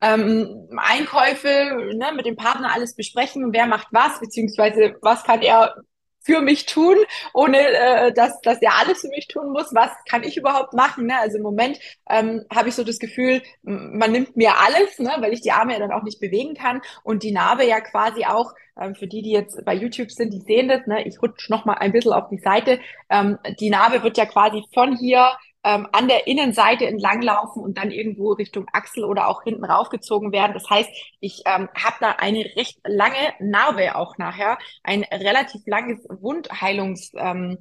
Ähm, 0.00 0.68
Einkäufe 0.78 1.92
ne, 1.94 2.12
mit 2.16 2.26
dem 2.26 2.36
Partner 2.36 2.72
alles 2.72 2.96
besprechen, 2.96 3.52
wer 3.52 3.66
macht 3.66 3.88
was, 3.92 4.18
beziehungsweise 4.20 4.96
was 5.02 5.22
kann 5.22 5.42
er 5.42 5.76
für 6.22 6.40
mich 6.40 6.66
tun, 6.66 6.96
ohne 7.34 7.58
äh, 7.58 8.12
dass, 8.12 8.40
dass 8.40 8.60
er 8.62 8.78
alles 8.80 9.00
für 9.00 9.08
mich 9.08 9.28
tun 9.28 9.52
muss. 9.52 9.74
Was 9.74 9.90
kann 10.08 10.22
ich 10.22 10.36
überhaupt 10.36 10.72
machen? 10.72 11.06
Ne? 11.06 11.18
Also 11.18 11.38
im 11.38 11.42
Moment 11.42 11.78
ähm, 12.08 12.44
habe 12.54 12.68
ich 12.68 12.74
so 12.74 12.84
das 12.84 12.98
Gefühl, 12.98 13.42
man 13.62 14.12
nimmt 14.12 14.36
mir 14.36 14.58
alles, 14.58 14.98
ne? 14.98 15.12
weil 15.18 15.32
ich 15.32 15.40
die 15.40 15.52
Arme 15.52 15.72
ja 15.72 15.78
dann 15.78 15.92
auch 15.92 16.02
nicht 16.02 16.20
bewegen 16.20 16.54
kann 16.54 16.80
und 17.02 17.22
die 17.22 17.32
Narbe 17.32 17.64
ja 17.64 17.80
quasi 17.80 18.24
auch, 18.24 18.52
ähm, 18.80 18.94
für 18.94 19.06
die, 19.06 19.22
die 19.22 19.32
jetzt 19.32 19.64
bei 19.64 19.74
YouTube 19.74 20.10
sind, 20.10 20.32
die 20.32 20.40
sehen 20.40 20.68
das, 20.68 20.86
ne? 20.86 21.06
ich 21.06 21.20
rutsch 21.20 21.50
noch 21.50 21.64
mal 21.64 21.74
ein 21.74 21.92
bisschen 21.92 22.12
auf 22.12 22.28
die 22.28 22.38
Seite, 22.38 22.80
ähm, 23.10 23.38
die 23.60 23.70
Narbe 23.70 24.02
wird 24.02 24.16
ja 24.16 24.26
quasi 24.26 24.62
von 24.72 24.96
hier 24.96 25.30
ähm, 25.64 25.88
an 25.92 26.08
der 26.08 26.26
Innenseite 26.26 26.86
entlanglaufen 26.86 27.62
und 27.62 27.78
dann 27.78 27.90
irgendwo 27.90 28.32
Richtung 28.32 28.66
Achsel 28.72 29.04
oder 29.04 29.28
auch 29.28 29.42
hinten 29.42 29.64
raufgezogen 29.64 30.32
werden. 30.32 30.54
Das 30.54 30.68
heißt, 30.68 30.90
ich 31.20 31.42
ähm, 31.46 31.68
habe 31.74 31.96
da 32.00 32.10
eine 32.18 32.44
recht 32.56 32.78
lange 32.84 33.32
Narbe 33.40 33.96
auch 33.96 34.18
nachher, 34.18 34.58
ein 34.82 35.04
relativ 35.04 35.62
langes 35.66 36.04
Wundheilungsfeld, 36.08 37.22
ähm, 37.24 37.58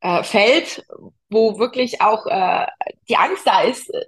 äh, 0.00 0.22
Feld, 0.22 0.84
wo 1.28 1.58
wirklich 1.58 2.00
auch 2.00 2.26
äh, 2.26 2.66
die 3.08 3.16
Angst 3.16 3.46
da 3.46 3.62
ist, 3.62 3.92
äh, 3.92 4.00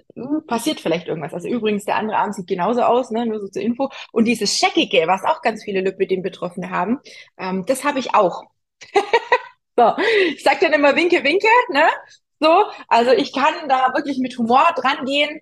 passiert 0.46 0.80
vielleicht 0.80 1.06
irgendwas. 1.06 1.34
Also 1.34 1.48
übrigens, 1.48 1.84
der 1.84 1.96
andere 1.96 2.16
Arm 2.16 2.32
sieht 2.32 2.46
genauso 2.46 2.82
aus, 2.82 3.10
ne? 3.10 3.26
nur 3.26 3.40
so 3.40 3.48
zur 3.48 3.62
Info. 3.62 3.90
Und 4.10 4.24
dieses 4.24 4.56
Scheckige, 4.56 5.04
was 5.06 5.22
auch 5.24 5.42
ganz 5.42 5.64
viele 5.64 5.80
Lipödem-Betroffene 5.82 6.70
haben, 6.70 7.00
ähm, 7.38 7.64
das 7.66 7.84
habe 7.84 7.98
ich 7.98 8.14
auch. 8.14 8.42
so, 9.76 9.92
ich 10.28 10.42
sag 10.42 10.60
dann 10.60 10.72
immer 10.72 10.96
Winke, 10.96 11.22
Winke, 11.24 11.46
ne? 11.70 11.88
So, 12.42 12.64
also 12.88 13.12
ich 13.12 13.32
kann 13.32 13.68
da 13.68 13.94
wirklich 13.94 14.18
mit 14.18 14.36
Humor 14.36 14.64
dran 14.74 15.04
gehen. 15.06 15.40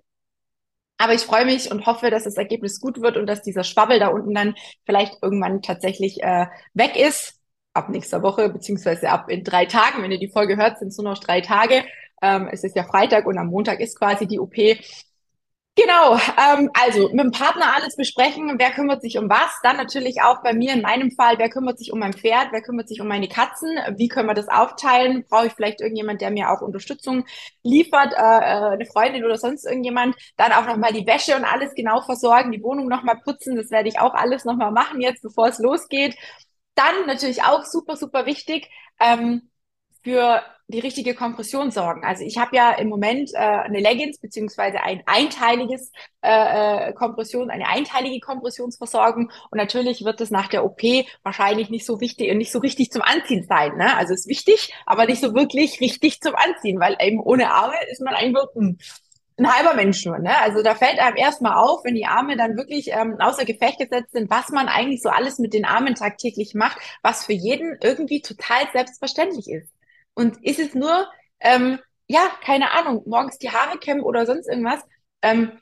Aber 0.99 1.15
ich 1.15 1.23
freue 1.23 1.47
mich 1.47 1.71
und 1.71 1.87
hoffe, 1.87 2.11
dass 2.11 2.25
das 2.25 2.37
Ergebnis 2.37 2.79
gut 2.81 3.01
wird 3.01 3.17
und 3.17 3.27
dass 3.27 3.43
dieser 3.43 3.65
Schwabbel 3.65 3.99
da 3.99 4.09
unten 4.09 4.35
dann 4.35 4.55
vielleicht 4.85 5.15
irgendwann 5.23 5.63
tatsächlich 5.63 6.23
äh, 6.23 6.47
weg 6.75 6.95
ist. 6.97 7.41
Ab 7.73 7.89
nächster 7.89 8.23
Woche, 8.23 8.51
beziehungsweise 8.51 9.09
ab 9.09 9.31
in 9.31 9.43
drei 9.43 9.65
Tagen. 9.65 10.03
Wenn 10.03 10.11
ihr 10.13 10.19
die 10.19 10.31
Folge 10.31 10.57
hört, 10.59 10.79
sind 10.79 10.89
es 10.89 10.99
nur 10.99 11.11
noch 11.11 11.19
drei 11.19 11.41
Tage. 11.41 11.85
Ähm, 12.21 12.49
es 12.53 12.65
ist 12.65 12.77
ja 12.77 12.85
Freitag 12.85 13.27
und 13.27 13.39
am 13.39 13.47
Montag 13.47 13.81
ist 13.81 13.99
quasi 13.99 14.27
die 14.27 14.39
OP. 14.39 14.55
Genau, 15.77 16.15
ähm, 16.37 16.69
also 16.75 17.09
mit 17.09 17.21
dem 17.21 17.31
Partner 17.31 17.75
alles 17.75 17.97
besprechen, 17.97 18.59
wer 18.59 18.71
kümmert 18.73 19.01
sich 19.01 19.17
um 19.17 19.31
was. 19.31 19.51
Dann 19.63 19.77
natürlich 19.77 20.21
auch 20.21 20.43
bei 20.43 20.53
mir 20.53 20.75
in 20.75 20.83
meinem 20.83 21.11
Fall, 21.13 21.39
wer 21.39 21.49
kümmert 21.49 21.79
sich 21.79 21.93
um 21.93 22.01
mein 22.01 22.13
Pferd, 22.13 22.49
wer 22.51 22.61
kümmert 22.61 22.89
sich 22.89 23.01
um 23.01 23.09
meine 23.09 23.29
Katzen, 23.29 23.71
wie 23.97 24.09
können 24.09 24.29
wir 24.29 24.35
das 24.35 24.49
aufteilen? 24.49 25.25
Brauche 25.29 25.47
ich 25.47 25.53
vielleicht 25.55 25.81
irgendjemand, 25.81 26.21
der 26.21 26.33
mir 26.33 26.51
auch 26.51 26.61
Unterstützung 26.61 27.25
liefert, 27.63 28.13
äh, 28.13 28.17
äh 28.19 28.73
eine 28.75 28.85
Freundin 28.85 29.25
oder 29.25 29.39
sonst 29.39 29.65
irgendjemand. 29.65 30.17
Dann 30.37 30.53
auch 30.53 30.67
nochmal 30.67 30.93
die 30.93 31.07
Wäsche 31.07 31.35
und 31.37 31.45
alles 31.45 31.73
genau 31.75 32.03
versorgen, 32.03 32.53
die 32.53 32.63
Wohnung 32.63 32.89
nochmal 32.89 33.19
putzen, 33.25 33.57
das 33.57 33.71
werde 33.71 33.89
ich 33.89 33.99
auch 34.01 34.13
alles 34.15 34.45
nochmal 34.45 34.73
machen 34.73 35.01
jetzt, 35.01 35.23
bevor 35.23 35.49
es 35.49 35.59
losgeht. 35.61 36.15
Dann 36.75 37.07
natürlich 37.07 37.43
auch 37.45 37.65
super, 37.65 37.97
super 37.97 38.27
wichtig, 38.27 38.69
ähm, 39.01 39.50
für 40.03 40.43
die 40.71 40.79
richtige 40.79 41.15
Kompression 41.15 41.71
sorgen. 41.71 42.05
Also 42.05 42.25
ich 42.25 42.39
habe 42.39 42.57
ja 42.57 42.73
im 42.73 42.89
Moment 42.89 43.31
äh, 43.35 43.39
eine 43.39 43.81
Leggings 43.81 44.19
beziehungsweise 44.19 44.81
ein 44.81 45.03
einteiliges 45.07 45.91
äh, 46.23 46.89
äh, 46.89 46.93
Kompression, 46.93 47.51
eine 47.51 47.67
einteilige 47.67 48.21
Kompressionsversorgung 48.21 49.31
und 49.51 49.59
natürlich 49.59 50.05
wird 50.05 50.21
es 50.21 50.31
nach 50.31 50.49
der 50.49 50.65
OP 50.65 50.83
wahrscheinlich 51.23 51.71
nicht 51.71 51.85
so 51.85 52.01
wichtig 52.01 52.31
und 52.31 52.39
nicht 52.39 52.53
so 52.53 52.61
richtig 52.61 52.91
zum 52.91 53.03
Anziehen 53.03 53.45
sein. 53.49 53.77
Ne? 53.77 53.97
Also 53.97 54.15
ist 54.15 54.29
wichtig, 54.29 54.73
aber 54.87 55.07
nicht 55.07 55.21
so 55.21 55.35
wirklich 55.35 55.81
richtig 55.81 56.21
zum 56.21 56.35
Anziehen, 56.35 56.81
weil 56.81 56.97
eben 57.01 57.21
ohne 57.21 57.51
Arme 57.51 57.75
ist 57.91 58.01
man 58.01 58.15
ein, 58.15 58.35
ein 59.39 59.53
halber 59.53 59.75
Mensch 59.75 60.05
nur. 60.07 60.19
Ne? 60.19 60.37
Also 60.39 60.63
da 60.63 60.75
fällt 60.75 61.01
einem 61.01 61.17
erstmal 61.17 61.55
auf, 61.55 61.85
wenn 61.85 61.95
die 61.95 62.07
Arme 62.07 62.37
dann 62.37 62.57
wirklich 62.57 62.93
ähm, 62.93 63.17
außer 63.19 63.45
Gefecht 63.45 63.79
gesetzt 63.79 64.13
sind, 64.13 64.31
was 64.31 64.51
man 64.51 64.69
eigentlich 64.69 65.03
so 65.03 65.09
alles 65.09 65.39
mit 65.39 65.53
den 65.53 65.65
Armen 65.65 65.95
tagtäglich 65.95 66.55
macht, 66.55 66.79
was 67.03 67.27
für 67.27 67.33
jeden 67.33 67.79
irgendwie 67.83 68.21
total 68.23 68.63
selbstverständlich 68.73 69.51
ist. 69.51 69.71
Und 70.15 70.45
ist 70.45 70.59
es 70.59 70.75
nur, 70.75 71.09
ähm, 71.41 71.79
ja, 72.07 72.31
keine 72.43 72.73
Ahnung, 72.73 73.03
morgens 73.07 73.39
die 73.39 73.51
Haare 73.51 73.79
kämmen 73.79 74.03
oder 74.03 74.27
sonst 74.27 74.49
irgendwas, 74.49 74.81
ähm, 75.23 75.53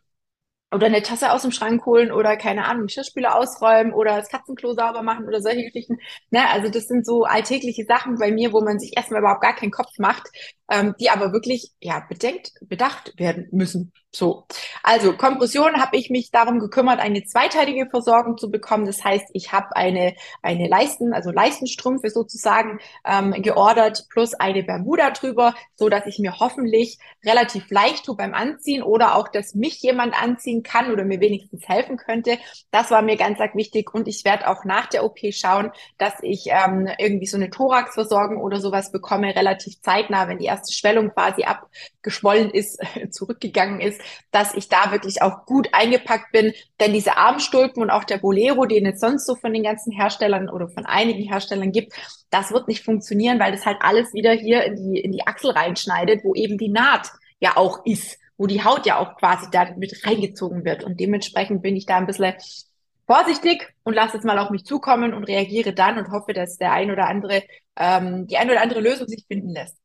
oder 0.70 0.86
eine 0.86 1.02
Tasse 1.02 1.32
aus 1.32 1.42
dem 1.42 1.50
Schrank 1.52 1.86
holen 1.86 2.12
oder 2.12 2.36
keine 2.36 2.66
Ahnung, 2.66 2.86
Geschirrspüler 2.86 3.34
ausräumen 3.34 3.92
oder 3.94 4.16
das 4.16 4.28
Katzenklo 4.28 4.74
sauber 4.74 5.02
machen 5.02 5.26
oder 5.26 5.40
solche 5.40 5.64
Geschichten. 5.64 5.98
Ne? 6.30 6.46
Also 6.50 6.68
das 6.68 6.86
sind 6.88 7.06
so 7.06 7.24
alltägliche 7.24 7.84
Sachen 7.86 8.16
bei 8.18 8.30
mir, 8.32 8.52
wo 8.52 8.60
man 8.60 8.78
sich 8.78 8.96
erstmal 8.96 9.20
überhaupt 9.20 9.40
gar 9.40 9.56
keinen 9.56 9.70
Kopf 9.70 9.98
macht, 9.98 10.28
ähm, 10.70 10.94
die 11.00 11.10
aber 11.10 11.32
wirklich 11.32 11.72
ja 11.80 12.04
bedenkt, 12.08 12.52
bedacht 12.60 13.14
werden 13.16 13.48
müssen. 13.52 13.92
So, 14.10 14.46
also 14.82 15.12
Kompression 15.12 15.82
habe 15.82 15.96
ich 15.96 16.08
mich 16.08 16.30
darum 16.30 16.60
gekümmert, 16.60 16.98
eine 16.98 17.24
zweiteilige 17.24 17.90
Versorgung 17.90 18.38
zu 18.38 18.50
bekommen. 18.50 18.86
Das 18.86 19.04
heißt, 19.04 19.26
ich 19.34 19.52
habe 19.52 19.76
eine 19.76 20.14
eine 20.42 20.66
Leisten, 20.66 21.12
also 21.12 21.30
Leistenstrümpfe 21.30 22.10
sozusagen 22.10 22.80
ähm, 23.04 23.32
geordert 23.42 24.06
plus 24.10 24.34
eine 24.34 24.62
Bermuda 24.62 25.10
drüber, 25.10 25.54
so 25.74 25.88
dass 25.88 26.06
ich 26.06 26.18
mir 26.18 26.38
hoffentlich 26.40 26.98
relativ 27.24 27.70
leicht 27.70 28.06
tue 28.06 28.16
beim 28.16 28.34
Anziehen 28.34 28.82
oder 28.82 29.14
auch, 29.14 29.28
dass 29.28 29.54
mich 29.54 29.80
jemand 29.82 30.20
anziehen 30.20 30.62
kann 30.62 30.90
oder 30.90 31.04
mir 31.04 31.20
wenigstens 31.20 31.68
helfen 31.68 31.96
könnte. 31.96 32.38
Das 32.70 32.90
war 32.90 33.02
mir 33.02 33.16
ganz 33.16 33.40
arg 33.40 33.54
wichtig 33.54 33.92
und 33.94 34.08
ich 34.08 34.24
werde 34.24 34.48
auch 34.48 34.64
nach 34.64 34.86
der 34.86 35.04
OP 35.04 35.18
schauen, 35.32 35.70
dass 35.98 36.14
ich 36.22 36.46
ähm, 36.46 36.88
irgendwie 36.98 37.26
so 37.26 37.36
eine 37.36 37.50
Thoraxversorgung 37.50 38.38
oder 38.38 38.60
sowas 38.60 38.90
bekomme 38.90 39.34
relativ 39.34 39.80
zeitnah, 39.82 40.28
wenn 40.28 40.38
die 40.38 40.46
erste 40.46 40.57
Schwellung 40.66 41.10
quasi 41.10 41.44
abgeschwollen 41.44 42.50
ist, 42.50 42.78
zurückgegangen 43.10 43.80
ist, 43.80 44.00
dass 44.30 44.54
ich 44.54 44.68
da 44.68 44.90
wirklich 44.90 45.22
auch 45.22 45.46
gut 45.46 45.68
eingepackt 45.72 46.32
bin. 46.32 46.52
Denn 46.80 46.92
diese 46.92 47.16
Armstulpen 47.16 47.82
und 47.82 47.90
auch 47.90 48.04
der 48.04 48.18
Bolero, 48.18 48.66
den 48.66 48.86
es 48.86 49.00
sonst 49.00 49.26
so 49.26 49.34
von 49.34 49.52
den 49.52 49.62
ganzen 49.62 49.92
Herstellern 49.92 50.48
oder 50.48 50.68
von 50.68 50.86
einigen 50.86 51.28
Herstellern 51.28 51.72
gibt, 51.72 51.92
das 52.30 52.52
wird 52.52 52.68
nicht 52.68 52.84
funktionieren, 52.84 53.38
weil 53.40 53.52
das 53.52 53.66
halt 53.66 53.78
alles 53.80 54.12
wieder 54.14 54.32
hier 54.32 54.64
in 54.64 54.76
die, 54.76 55.00
in 55.00 55.12
die 55.12 55.26
Achsel 55.26 55.50
reinschneidet, 55.50 56.24
wo 56.24 56.34
eben 56.34 56.58
die 56.58 56.68
Naht 56.68 57.08
ja 57.40 57.56
auch 57.56 57.84
ist. 57.86 58.18
wo 58.36 58.46
die 58.46 58.62
Haut 58.64 58.86
ja 58.86 58.98
auch 58.98 59.16
quasi 59.16 59.46
da 59.50 59.68
mit 59.76 60.06
reingezogen 60.06 60.64
wird. 60.64 60.84
Und 60.84 61.00
dementsprechend 61.00 61.60
bin 61.62 61.76
ich 61.76 61.86
da 61.86 61.96
ein 61.96 62.06
bisschen 62.06 62.34
vorsichtig 63.06 63.74
und 63.84 63.94
lasse 63.94 64.14
jetzt 64.14 64.24
mal 64.24 64.38
auf 64.38 64.50
mich 64.50 64.64
zukommen 64.64 65.14
und 65.14 65.24
reagiere 65.24 65.72
dann 65.72 65.98
und 65.98 66.10
hoffe, 66.10 66.34
dass 66.34 66.58
der 66.58 66.72
ein 66.72 66.90
oder 66.90 67.08
andere, 67.08 67.42
ähm, 67.76 68.26
die 68.26 68.36
ein 68.36 68.50
oder 68.50 68.62
andere 68.62 68.80
Lösung 68.80 69.08
sich 69.08 69.24
finden 69.26 69.50
lässt. 69.50 69.76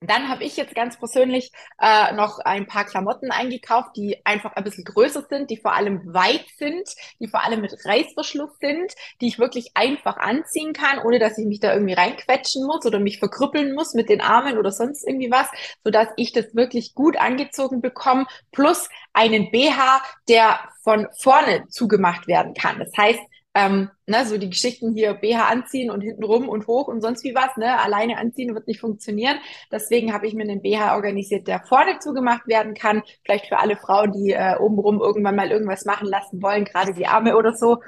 Dann 0.00 0.28
habe 0.28 0.44
ich 0.44 0.58
jetzt 0.58 0.74
ganz 0.74 0.98
persönlich 0.98 1.50
äh, 1.80 2.12
noch 2.12 2.38
ein 2.40 2.66
paar 2.66 2.84
Klamotten 2.84 3.30
eingekauft, 3.30 3.96
die 3.96 4.20
einfach 4.26 4.52
ein 4.52 4.62
bisschen 4.62 4.84
größer 4.84 5.24
sind, 5.28 5.48
die 5.48 5.56
vor 5.56 5.72
allem 5.72 6.12
weit 6.12 6.44
sind, 6.58 6.86
die 7.18 7.28
vor 7.28 7.42
allem 7.42 7.62
mit 7.62 7.74
Reißverschluss 7.82 8.58
sind, 8.60 8.92
die 9.22 9.28
ich 9.28 9.38
wirklich 9.38 9.70
einfach 9.74 10.18
anziehen 10.18 10.74
kann, 10.74 10.98
ohne 10.98 11.18
dass 11.18 11.38
ich 11.38 11.46
mich 11.46 11.60
da 11.60 11.72
irgendwie 11.72 11.94
reinquetschen 11.94 12.66
muss 12.66 12.84
oder 12.84 12.98
mich 12.98 13.18
verkrüppeln 13.18 13.74
muss 13.74 13.94
mit 13.94 14.10
den 14.10 14.20
Armen 14.20 14.58
oder 14.58 14.70
sonst 14.70 15.02
irgendwie 15.06 15.30
was, 15.30 15.48
so 15.82 15.90
dass 15.90 16.08
ich 16.18 16.32
das 16.32 16.54
wirklich 16.54 16.94
gut 16.94 17.16
angezogen 17.16 17.80
bekomme, 17.80 18.26
plus 18.52 18.90
einen 19.14 19.50
BH, 19.50 20.02
der 20.28 20.60
von 20.82 21.08
vorne 21.18 21.68
zugemacht 21.70 22.26
werden 22.26 22.52
kann. 22.52 22.78
Das 22.78 22.92
heißt, 22.98 23.20
ähm, 23.56 23.90
ne, 24.06 24.26
so 24.26 24.36
die 24.36 24.50
Geschichten 24.50 24.92
hier 24.92 25.14
BH 25.14 25.48
anziehen 25.48 25.90
und 25.90 26.02
hinten 26.02 26.24
rum 26.24 26.46
und 26.46 26.66
hoch 26.66 26.88
und 26.88 27.00
sonst 27.00 27.24
wie 27.24 27.34
was, 27.34 27.56
ne, 27.56 27.80
alleine 27.80 28.18
anziehen 28.18 28.54
wird 28.54 28.66
nicht 28.66 28.80
funktionieren. 28.80 29.38
Deswegen 29.72 30.12
habe 30.12 30.26
ich 30.26 30.34
mir 30.34 30.42
einen 30.42 30.60
BH 30.60 30.94
organisiert, 30.94 31.48
der 31.48 31.60
vorne 31.64 31.98
zugemacht 31.98 32.46
werden 32.46 32.74
kann. 32.74 33.02
Vielleicht 33.24 33.46
für 33.46 33.58
alle 33.58 33.76
Frauen, 33.76 34.12
die 34.12 34.32
äh, 34.32 34.58
obenrum 34.58 35.00
irgendwann 35.00 35.36
mal 35.36 35.50
irgendwas 35.50 35.86
machen 35.86 36.06
lassen 36.06 36.42
wollen, 36.42 36.66
gerade 36.66 36.92
die 36.92 37.06
Arme 37.06 37.34
oder 37.34 37.54
so. 37.56 37.78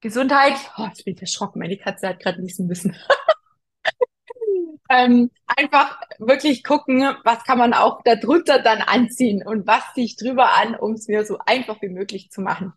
Gesundheit. 0.00 0.54
Oh, 0.78 0.84
jetzt 0.86 1.04
bin 1.04 1.14
ich 1.14 1.20
erschrocken. 1.20 1.60
Meine 1.60 1.76
Katze 1.76 2.08
hat 2.08 2.20
gerade 2.20 2.40
niesen 2.40 2.66
müssen. 2.66 2.96
ähm, 4.90 5.30
einfach 5.46 6.00
wirklich 6.18 6.64
gucken, 6.64 7.02
was 7.24 7.44
kann 7.44 7.58
man 7.58 7.74
auch 7.74 8.00
darunter 8.04 8.58
dann 8.58 8.80
anziehen 8.80 9.46
und 9.46 9.66
was 9.66 9.82
ziehe 9.94 10.06
ich 10.06 10.16
drüber 10.16 10.54
an, 10.54 10.74
um 10.74 10.94
es 10.94 11.08
mir 11.08 11.26
so 11.26 11.38
einfach 11.44 11.82
wie 11.82 11.90
möglich 11.90 12.30
zu 12.30 12.40
machen. 12.40 12.72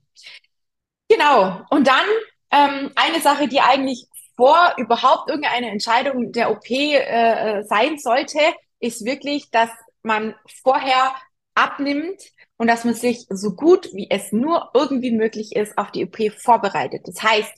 Genau. 1.10 1.62
Und 1.70 1.88
dann 1.88 2.06
ähm, 2.52 2.92
eine 2.96 3.22
Sache, 3.22 3.48
die 3.48 3.62
eigentlich 3.62 4.08
vor 4.36 4.74
überhaupt 4.78 5.30
irgendeine 5.30 5.72
Entscheidung 5.72 6.32
der 6.32 6.52
OP 6.52 6.70
äh, 6.70 7.64
sein 7.64 7.98
sollte, 7.98 8.40
ist 8.80 9.06
wirklich, 9.06 9.50
dass 9.52 9.70
man 10.04 10.36
vorher 10.64 11.16
abnimmt 11.56 12.22
und 12.58 12.68
dass 12.68 12.86
man 12.86 12.94
sich 12.94 13.26
so 13.30 13.56
gut 13.56 13.90
wie 13.94 14.10
es 14.10 14.32
nur 14.32 14.70
irgendwie 14.74 15.12
möglich 15.12 15.56
ist 15.56 15.78
auf 15.78 15.92
die 15.92 16.06
OP 16.06 16.32
vorbereitet. 16.38 17.02
Das 17.06 17.22
heißt, 17.24 17.52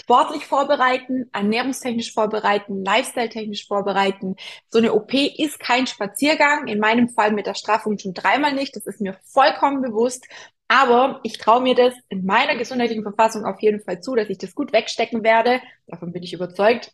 sportlich 0.00 0.46
vorbereiten, 0.46 1.28
ernährungstechnisch 1.32 2.12
vorbereiten, 2.12 2.84
lifestyle-technisch 2.84 3.66
vorbereiten. 3.66 4.36
So 4.70 4.78
eine 4.78 4.94
OP 4.94 5.12
ist 5.12 5.58
kein 5.58 5.86
Spaziergang, 5.86 6.66
in 6.66 6.78
meinem 6.78 7.08
Fall 7.08 7.32
mit 7.32 7.46
der 7.46 7.54
Straffung 7.54 7.98
schon 7.98 8.14
dreimal 8.14 8.52
nicht, 8.54 8.76
das 8.76 8.86
ist 8.86 9.00
mir 9.00 9.18
vollkommen 9.24 9.82
bewusst. 9.82 10.26
Aber 10.68 11.20
ich 11.22 11.38
traue 11.38 11.62
mir 11.62 11.74
das 11.74 11.94
in 12.08 12.24
meiner 12.24 12.56
gesundheitlichen 12.56 13.02
Verfassung 13.04 13.44
auf 13.44 13.60
jeden 13.60 13.80
Fall 13.80 14.00
zu, 14.00 14.14
dass 14.14 14.28
ich 14.28 14.38
das 14.38 14.54
gut 14.54 14.72
wegstecken 14.72 15.22
werde. 15.22 15.60
Davon 15.86 16.12
bin 16.12 16.22
ich 16.22 16.32
überzeugt. 16.32 16.92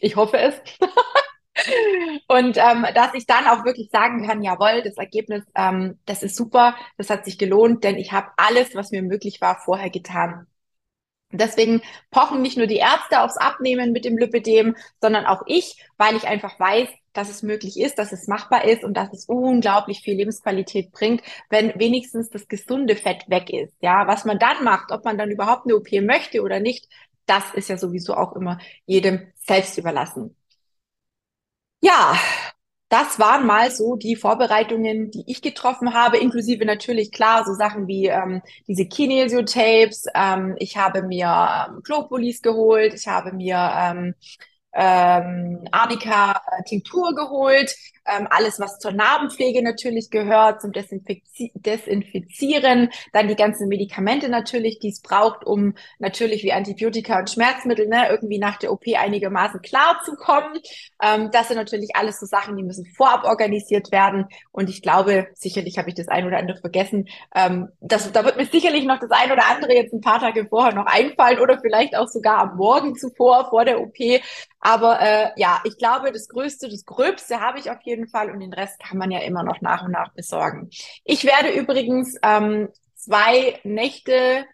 Ich 0.00 0.16
hoffe 0.16 0.38
es. 0.38 0.54
Und 2.28 2.56
ähm, 2.56 2.86
dass 2.94 3.14
ich 3.14 3.26
dann 3.26 3.46
auch 3.46 3.64
wirklich 3.64 3.90
sagen 3.90 4.26
kann, 4.26 4.42
jawohl, 4.42 4.82
das 4.82 4.96
Ergebnis, 4.96 5.44
ähm, 5.54 5.98
das 6.04 6.22
ist 6.22 6.36
super, 6.36 6.74
das 6.96 7.10
hat 7.10 7.24
sich 7.24 7.38
gelohnt, 7.38 7.84
denn 7.84 7.96
ich 7.96 8.12
habe 8.12 8.30
alles, 8.36 8.74
was 8.74 8.90
mir 8.90 9.02
möglich 9.02 9.40
war, 9.40 9.60
vorher 9.60 9.90
getan. 9.90 10.46
Deswegen 11.32 11.82
pochen 12.10 12.42
nicht 12.42 12.56
nur 12.56 12.66
die 12.66 12.76
Ärzte 12.76 13.20
aufs 13.22 13.36
Abnehmen 13.36 13.92
mit 13.92 14.04
dem 14.04 14.18
Lipidem, 14.18 14.76
sondern 15.00 15.26
auch 15.26 15.42
ich, 15.46 15.84
weil 15.96 16.16
ich 16.16 16.26
einfach 16.26 16.58
weiß, 16.58 16.88
dass 17.14 17.30
es 17.30 17.42
möglich 17.42 17.78
ist, 17.80 17.98
dass 17.98 18.12
es 18.12 18.26
machbar 18.28 18.64
ist 18.64 18.84
und 18.84 18.94
dass 18.96 19.12
es 19.12 19.26
unglaublich 19.26 20.00
viel 20.02 20.16
Lebensqualität 20.16 20.92
bringt, 20.92 21.22
wenn 21.50 21.72
wenigstens 21.78 22.30
das 22.30 22.48
gesunde 22.48 22.96
Fett 22.96 23.24
weg 23.28 23.50
ist. 23.50 23.74
Ja, 23.80 24.06
was 24.06 24.24
man 24.24 24.38
dann 24.38 24.64
macht, 24.64 24.92
ob 24.92 25.04
man 25.04 25.16
dann 25.18 25.30
überhaupt 25.30 25.66
eine 25.66 25.76
OP 25.76 25.90
möchte 26.02 26.42
oder 26.42 26.60
nicht, 26.60 26.88
das 27.26 27.54
ist 27.54 27.68
ja 27.68 27.78
sowieso 27.78 28.14
auch 28.14 28.34
immer 28.36 28.58
jedem 28.86 29.32
selbst 29.36 29.78
überlassen. 29.78 30.36
Ja, 31.80 32.16
das 32.88 33.18
waren 33.18 33.46
mal 33.46 33.70
so 33.70 33.96
die 33.96 34.16
Vorbereitungen, 34.16 35.10
die 35.10 35.24
ich 35.26 35.42
getroffen 35.42 35.94
habe, 35.94 36.18
inklusive 36.18 36.64
natürlich 36.64 37.10
klar 37.12 37.44
so 37.44 37.52
Sachen 37.54 37.86
wie 37.88 38.06
ähm, 38.06 38.42
diese 38.68 38.86
Kinesio-Tapes. 38.86 40.06
Ähm, 40.14 40.54
ich 40.58 40.76
habe 40.76 41.02
mir 41.02 41.66
ähm, 41.68 41.80
Globulis 41.82 42.40
geholt, 42.42 42.94
ich 42.94 43.08
habe 43.08 43.32
mir 43.32 43.56
ähm, 43.56 44.14
ähm, 44.74 45.64
Arnika-Tinktur 45.70 47.14
geholt, 47.14 47.74
ähm, 48.06 48.26
alles, 48.30 48.60
was 48.60 48.78
zur 48.78 48.92
Narbenpflege 48.92 49.62
natürlich 49.62 50.10
gehört, 50.10 50.60
zum 50.60 50.72
Desinfizi 50.72 51.52
Desinfizieren, 51.54 52.90
dann 53.12 53.28
die 53.28 53.36
ganzen 53.36 53.68
Medikamente 53.68 54.28
natürlich, 54.28 54.78
die 54.78 54.90
es 54.90 55.00
braucht, 55.00 55.44
um 55.44 55.74
natürlich 55.98 56.42
wie 56.42 56.52
Antibiotika 56.52 57.18
und 57.18 57.30
Schmerzmittel 57.30 57.88
ne, 57.88 58.08
irgendwie 58.10 58.38
nach 58.38 58.58
der 58.58 58.72
OP 58.72 58.84
einigermaßen 58.94 59.62
klar 59.62 60.00
zu 60.04 60.14
kommen. 60.16 60.60
Ähm, 61.02 61.30
das 61.32 61.48
sind 61.48 61.56
natürlich 61.56 61.96
alles 61.96 62.20
so 62.20 62.26
Sachen, 62.26 62.56
die 62.56 62.62
müssen 62.62 62.86
vorab 62.86 63.24
organisiert 63.24 63.90
werden. 63.92 64.26
Und 64.52 64.68
ich 64.70 64.82
glaube, 64.82 65.28
sicherlich 65.34 65.78
habe 65.78 65.88
ich 65.88 65.94
das 65.94 66.08
ein 66.08 66.26
oder 66.26 66.38
andere 66.38 66.58
vergessen. 66.58 67.08
Ähm, 67.34 67.68
das, 67.80 68.10
da 68.12 68.24
wird 68.24 68.36
mir 68.36 68.46
sicherlich 68.46 68.84
noch 68.84 69.00
das 69.00 69.10
ein 69.10 69.32
oder 69.32 69.48
andere 69.48 69.74
jetzt 69.74 69.92
ein 69.92 70.00
paar 70.00 70.20
Tage 70.20 70.46
vorher 70.46 70.74
noch 70.74 70.86
einfallen 70.86 71.40
oder 71.40 71.58
vielleicht 71.60 71.96
auch 71.96 72.08
sogar 72.08 72.38
am 72.38 72.56
Morgen 72.56 72.96
zuvor, 72.96 73.48
vor 73.50 73.64
der 73.64 73.80
OP. 73.80 73.96
Aber 74.60 74.98
äh, 74.98 75.28
ja, 75.36 75.60
ich 75.64 75.76
glaube, 75.76 76.10
das 76.10 76.26
Größte, 76.28 76.70
das 76.70 76.86
Gröbste 76.86 77.40
habe 77.40 77.58
ich 77.58 77.70
auf 77.70 77.82
jeden 77.82 77.93
Fall 78.08 78.30
und 78.30 78.40
den 78.40 78.52
Rest 78.52 78.78
kann 78.80 78.98
man 78.98 79.10
ja 79.10 79.20
immer 79.20 79.42
noch 79.42 79.60
nach 79.60 79.84
und 79.84 79.92
nach 79.92 80.12
besorgen. 80.14 80.70
Ich 81.04 81.24
werde 81.24 81.50
übrigens 81.50 82.16
ähm, 82.22 82.68
zwei 82.94 83.60
Nächte 83.64 84.46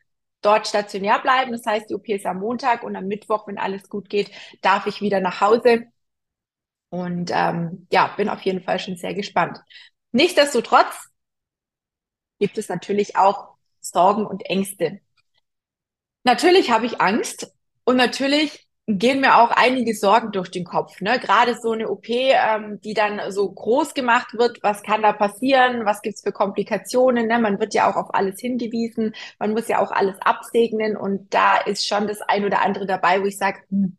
dort 0.42 0.66
stationär 0.66 1.18
bleiben. 1.20 1.52
Das 1.52 1.66
heißt, 1.66 1.90
die 1.90 1.94
OP 1.94 2.08
ist 2.08 2.26
am 2.26 2.38
Montag 2.38 2.82
und 2.82 2.96
am 2.96 3.06
Mittwoch, 3.06 3.46
wenn 3.46 3.58
alles 3.58 3.88
gut 3.88 4.08
geht, 4.08 4.30
darf 4.62 4.86
ich 4.86 5.00
wieder 5.00 5.20
nach 5.20 5.40
Hause. 5.40 5.86
Und 6.90 7.30
ähm, 7.32 7.86
ja, 7.92 8.08
bin 8.16 8.28
auf 8.28 8.40
jeden 8.42 8.62
Fall 8.62 8.78
schon 8.78 8.96
sehr 8.96 9.14
gespannt. 9.14 9.58
Nichtsdestotrotz 10.12 11.08
gibt 12.38 12.58
es 12.58 12.68
natürlich 12.68 13.16
auch 13.16 13.54
Sorgen 13.80 14.26
und 14.26 14.44
Ängste. 14.46 15.00
Natürlich 16.24 16.70
habe 16.70 16.86
ich 16.86 17.00
Angst 17.00 17.54
und 17.84 17.96
natürlich 17.96 18.68
gehen 18.98 19.20
mir 19.20 19.36
auch 19.36 19.50
einige 19.50 19.94
Sorgen 19.94 20.32
durch 20.32 20.50
den 20.50 20.64
Kopf. 20.64 21.00
Ne? 21.00 21.18
Gerade 21.18 21.56
so 21.60 21.72
eine 21.72 21.90
OP, 21.90 22.08
ähm, 22.08 22.80
die 22.82 22.94
dann 22.94 23.30
so 23.30 23.50
groß 23.50 23.94
gemacht 23.94 24.34
wird, 24.34 24.62
was 24.62 24.82
kann 24.82 25.02
da 25.02 25.12
passieren, 25.12 25.84
was 25.84 26.02
gibt's 26.02 26.22
für 26.22 26.32
Komplikationen. 26.32 27.26
Ne? 27.28 27.38
Man 27.38 27.60
wird 27.60 27.74
ja 27.74 27.90
auch 27.90 27.96
auf 27.96 28.14
alles 28.14 28.40
hingewiesen, 28.40 29.14
man 29.38 29.52
muss 29.52 29.68
ja 29.68 29.80
auch 29.80 29.90
alles 29.90 30.16
absegnen 30.20 30.96
und 30.96 31.32
da 31.34 31.58
ist 31.58 31.86
schon 31.86 32.06
das 32.06 32.20
ein 32.22 32.44
oder 32.44 32.62
andere 32.62 32.86
dabei, 32.86 33.20
wo 33.22 33.26
ich 33.26 33.38
sage, 33.38 33.60
hm, 33.70 33.96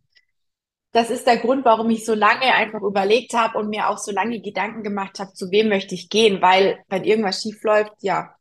das 0.93 1.09
ist 1.09 1.25
der 1.25 1.37
Grund, 1.37 1.63
warum 1.63 1.89
ich 1.89 2.05
so 2.05 2.13
lange 2.13 2.53
einfach 2.53 2.81
überlegt 2.81 3.33
habe 3.33 3.57
und 3.57 3.69
mir 3.69 3.89
auch 3.89 3.97
so 3.97 4.11
lange 4.11 4.41
Gedanken 4.41 4.83
gemacht 4.83 5.19
habe, 5.19 5.33
zu 5.33 5.49
wem 5.51 5.69
möchte 5.69 5.95
ich 5.95 6.09
gehen, 6.09 6.41
weil 6.41 6.79
wenn 6.89 7.05
irgendwas 7.05 7.41
schief 7.41 7.63
läuft, 7.63 7.93
ja, 8.01 8.35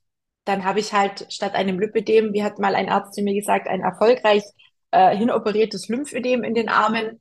dann 0.44 0.64
habe 0.64 0.80
ich 0.80 0.92
halt 0.92 1.26
statt 1.32 1.54
einem 1.54 1.78
Lipidem, 1.78 2.32
wie 2.32 2.42
hat 2.42 2.58
mal 2.58 2.74
ein 2.74 2.88
Arzt 2.88 3.14
zu 3.14 3.22
mir 3.22 3.34
gesagt, 3.34 3.68
ein 3.68 3.82
erfolgreich 3.82 4.42
äh, 4.90 5.16
hinoperiertes 5.16 5.88
Lymphödem 5.88 6.44
in 6.44 6.54
den 6.54 6.68
Armen. 6.68 7.20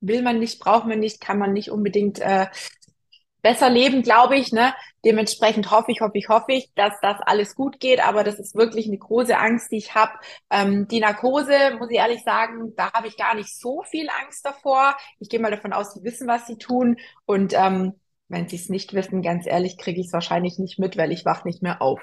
Will 0.00 0.22
man 0.22 0.38
nicht, 0.38 0.60
braucht 0.60 0.86
man 0.86 0.98
nicht, 0.98 1.20
kann 1.20 1.38
man 1.38 1.52
nicht 1.52 1.70
unbedingt 1.70 2.20
äh, 2.20 2.46
besser 3.42 3.70
leben, 3.70 4.02
glaube 4.02 4.36
ich. 4.36 4.52
Ne? 4.52 4.74
Dementsprechend 5.04 5.70
hoffe 5.70 5.92
ich, 5.92 6.00
hoffe 6.00 6.18
ich, 6.18 6.28
hoffe 6.28 6.52
ich, 6.52 6.72
dass 6.74 6.94
das 7.02 7.20
alles 7.20 7.54
gut 7.54 7.80
geht. 7.80 8.00
Aber 8.00 8.24
das 8.24 8.38
ist 8.38 8.54
wirklich 8.54 8.86
eine 8.86 8.98
große 8.98 9.36
Angst, 9.36 9.72
die 9.72 9.78
ich 9.78 9.94
habe. 9.94 10.12
Ähm, 10.50 10.88
die 10.88 11.00
Narkose, 11.00 11.76
muss 11.78 11.90
ich 11.90 11.98
ehrlich 11.98 12.22
sagen, 12.22 12.74
da 12.76 12.92
habe 12.92 13.08
ich 13.08 13.16
gar 13.16 13.34
nicht 13.34 13.58
so 13.58 13.82
viel 13.82 14.08
Angst 14.22 14.44
davor. 14.44 14.96
Ich 15.18 15.28
gehe 15.28 15.40
mal 15.40 15.50
davon 15.50 15.72
aus, 15.72 15.94
sie 15.94 16.02
wissen, 16.04 16.28
was 16.28 16.46
sie 16.46 16.56
tun. 16.56 16.96
Und 17.26 17.52
ähm, 17.54 17.94
wenn 18.28 18.48
sie 18.48 18.56
es 18.56 18.68
nicht 18.68 18.94
wissen, 18.94 19.22
ganz 19.22 19.46
ehrlich, 19.46 19.76
kriege 19.76 20.00
ich 20.00 20.06
es 20.06 20.12
wahrscheinlich 20.12 20.58
nicht 20.58 20.78
mit, 20.78 20.96
weil 20.96 21.12
ich 21.12 21.24
wach 21.24 21.44
nicht 21.44 21.62
mehr 21.62 21.82
auf. 21.82 22.00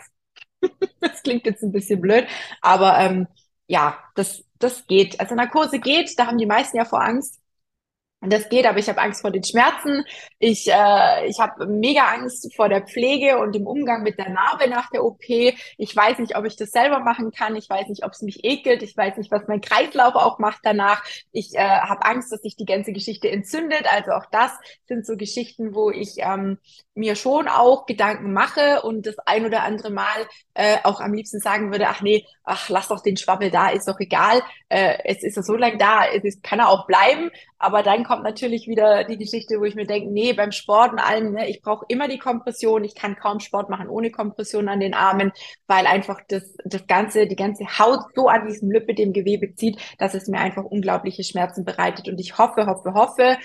das 1.00 1.24
klingt 1.24 1.46
jetzt 1.46 1.64
ein 1.64 1.72
bisschen 1.72 2.02
blöd, 2.02 2.28
aber 2.62 2.98
ähm, 3.00 3.28
ja, 3.68 3.98
das, 4.16 4.44
das 4.60 4.88
geht. 4.88 5.20
Also 5.20 5.36
Narkose 5.36 5.80
geht, 5.80 6.17
da 6.17 6.28
haben 6.28 6.38
die 6.38 6.46
meisten 6.46 6.78
ja 6.78 6.86
vor 6.86 7.02
Angst. 7.02 7.39
Und 8.20 8.34
das 8.34 8.50
geht, 8.50 8.65
aber 8.65 8.80
ich 8.80 8.89
habe 8.89 9.00
Angst 9.00 9.22
vor 9.22 9.30
den 9.30 9.43
Schmerzen. 9.43 10.04
Ich, 10.39 10.67
äh, 10.67 11.28
ich 11.28 11.39
habe 11.39 11.67
mega 11.67 12.08
Angst 12.08 12.52
vor 12.56 12.67
der 12.67 12.82
Pflege 12.82 13.38
und 13.38 13.54
dem 13.54 13.67
Umgang 13.67 14.02
mit 14.02 14.17
der 14.17 14.30
Narbe 14.30 14.67
nach 14.67 14.89
der 14.89 15.04
OP. 15.04 15.24
Ich 15.30 15.96
weiß 15.96 16.17
nicht, 16.17 16.36
ob 16.36 16.46
ich 16.46 16.56
das 16.56 16.72
selber 16.72 17.00
machen 17.00 17.32
kann. 17.32 17.56
Ich 17.56 17.70
weiß 17.70 17.88
nicht, 17.89 18.04
ob 18.04 18.13
es 18.13 18.24
mich 18.24 18.43
ekelt. 18.43 18.82
Ich 18.82 18.98
weiß 18.98 19.17
nicht, 19.17 19.32
was 19.32 19.48
mein 19.48 19.62
Kreislauf 19.62 20.15
auch 20.15 20.39
macht 20.39 20.62
danach. 20.63 21.04
Ich 21.32 21.54
äh, 21.54 21.60
habe 21.60 22.06
Angst, 22.06 22.32
dass 22.32 22.41
sich 22.41 22.56
die 22.56 22.65
ganze 22.65 22.91
Geschichte 22.91 23.30
entzündet. 23.30 23.86
Also 23.93 24.12
auch 24.12 24.26
das 24.32 24.52
sind 24.88 25.06
so 25.06 25.15
Geschichten, 25.15 25.76
wo 25.76 25.91
ich 25.91 26.15
ähm, 26.17 26.58
mir 26.98 27.16
schon 27.16 27.48
auch 27.48 27.86
Gedanken 27.86 28.34
mache 28.34 28.82
und 28.82 29.06
das 29.06 29.16
ein 29.26 29.46
oder 29.46 29.64
andere 29.64 29.92
Mal 29.92 30.28
äh, 30.54 30.78
auch 30.84 31.00
am 31.00 31.14
liebsten 31.14 31.40
sagen 31.40 31.72
würde, 31.72 31.88
ach 31.88 32.02
nee, 32.02 32.26
ach 32.44 32.70
lass 32.70 32.88
doch 32.88 33.02
den 33.02 33.18
Schwabbel 33.18 33.52
da, 33.52 33.70
ist 33.70 33.88
doch 33.88 34.00
egal. 34.00 34.42
Äh, 34.70 34.98
es 35.06 35.24
ist 35.24 35.38
ja 35.38 35.44
so 35.44 35.56
lange 35.56 35.78
da, 35.78 36.06
es 36.06 36.24
ist, 36.24 36.44
kann 36.44 36.60
er 36.60 36.70
auch 36.70 36.88
bleiben. 36.88 37.30
Aber 37.60 37.84
dann 37.84 38.04
kommt 38.04 38.24
natürlich 38.24 38.68
wieder 38.68 39.04
die 39.04 39.18
Geschichte, 39.18 39.60
wo 39.60 39.66
ich 39.66 39.76
mir 39.76 39.88
denke, 39.88 40.12
nee, 40.12 40.34
beim 40.34 40.52
Sport 40.52 40.92
und 40.92 41.00
allem, 41.00 41.34
ne, 41.34 41.50
ich 41.50 41.62
brauche 41.62 41.86
immer 41.88 42.08
die 42.08 42.20
Kompression. 42.20 42.84
Ich 42.84 42.96
kann 42.96 43.16
kaum 43.16 43.40
Sport 43.40 43.70
machen 43.70 43.90
ohne 43.90 44.12
Kompression 44.12 44.70
an 44.70 44.80
den 44.80 44.94
Armen, 44.94 45.32
weil 45.68 45.88
einfach 45.88 46.22
das, 46.28 46.56
das 46.66 46.86
ganze, 46.88 47.28
die 47.28 47.36
ganze 47.36 47.66
Haut 47.80 48.00
so 48.16 48.28
an 48.28 48.48
diesem 48.48 48.72
Lippe, 48.72 48.94
dem 48.94 49.14
Gewebe 49.14 49.56
zieht, 49.56 49.80
dass 49.98 50.14
es 50.14 50.28
mir 50.28 50.40
einfach 50.40 50.64
unglaubliche 50.64 51.24
Schmerzen 51.24 51.66
bereitet. 51.66 52.08
Und 52.08 52.20
ich 52.20 52.38
hoffe, 52.38 52.66
hoffe, 52.68 52.94
hoffe, 52.94 53.38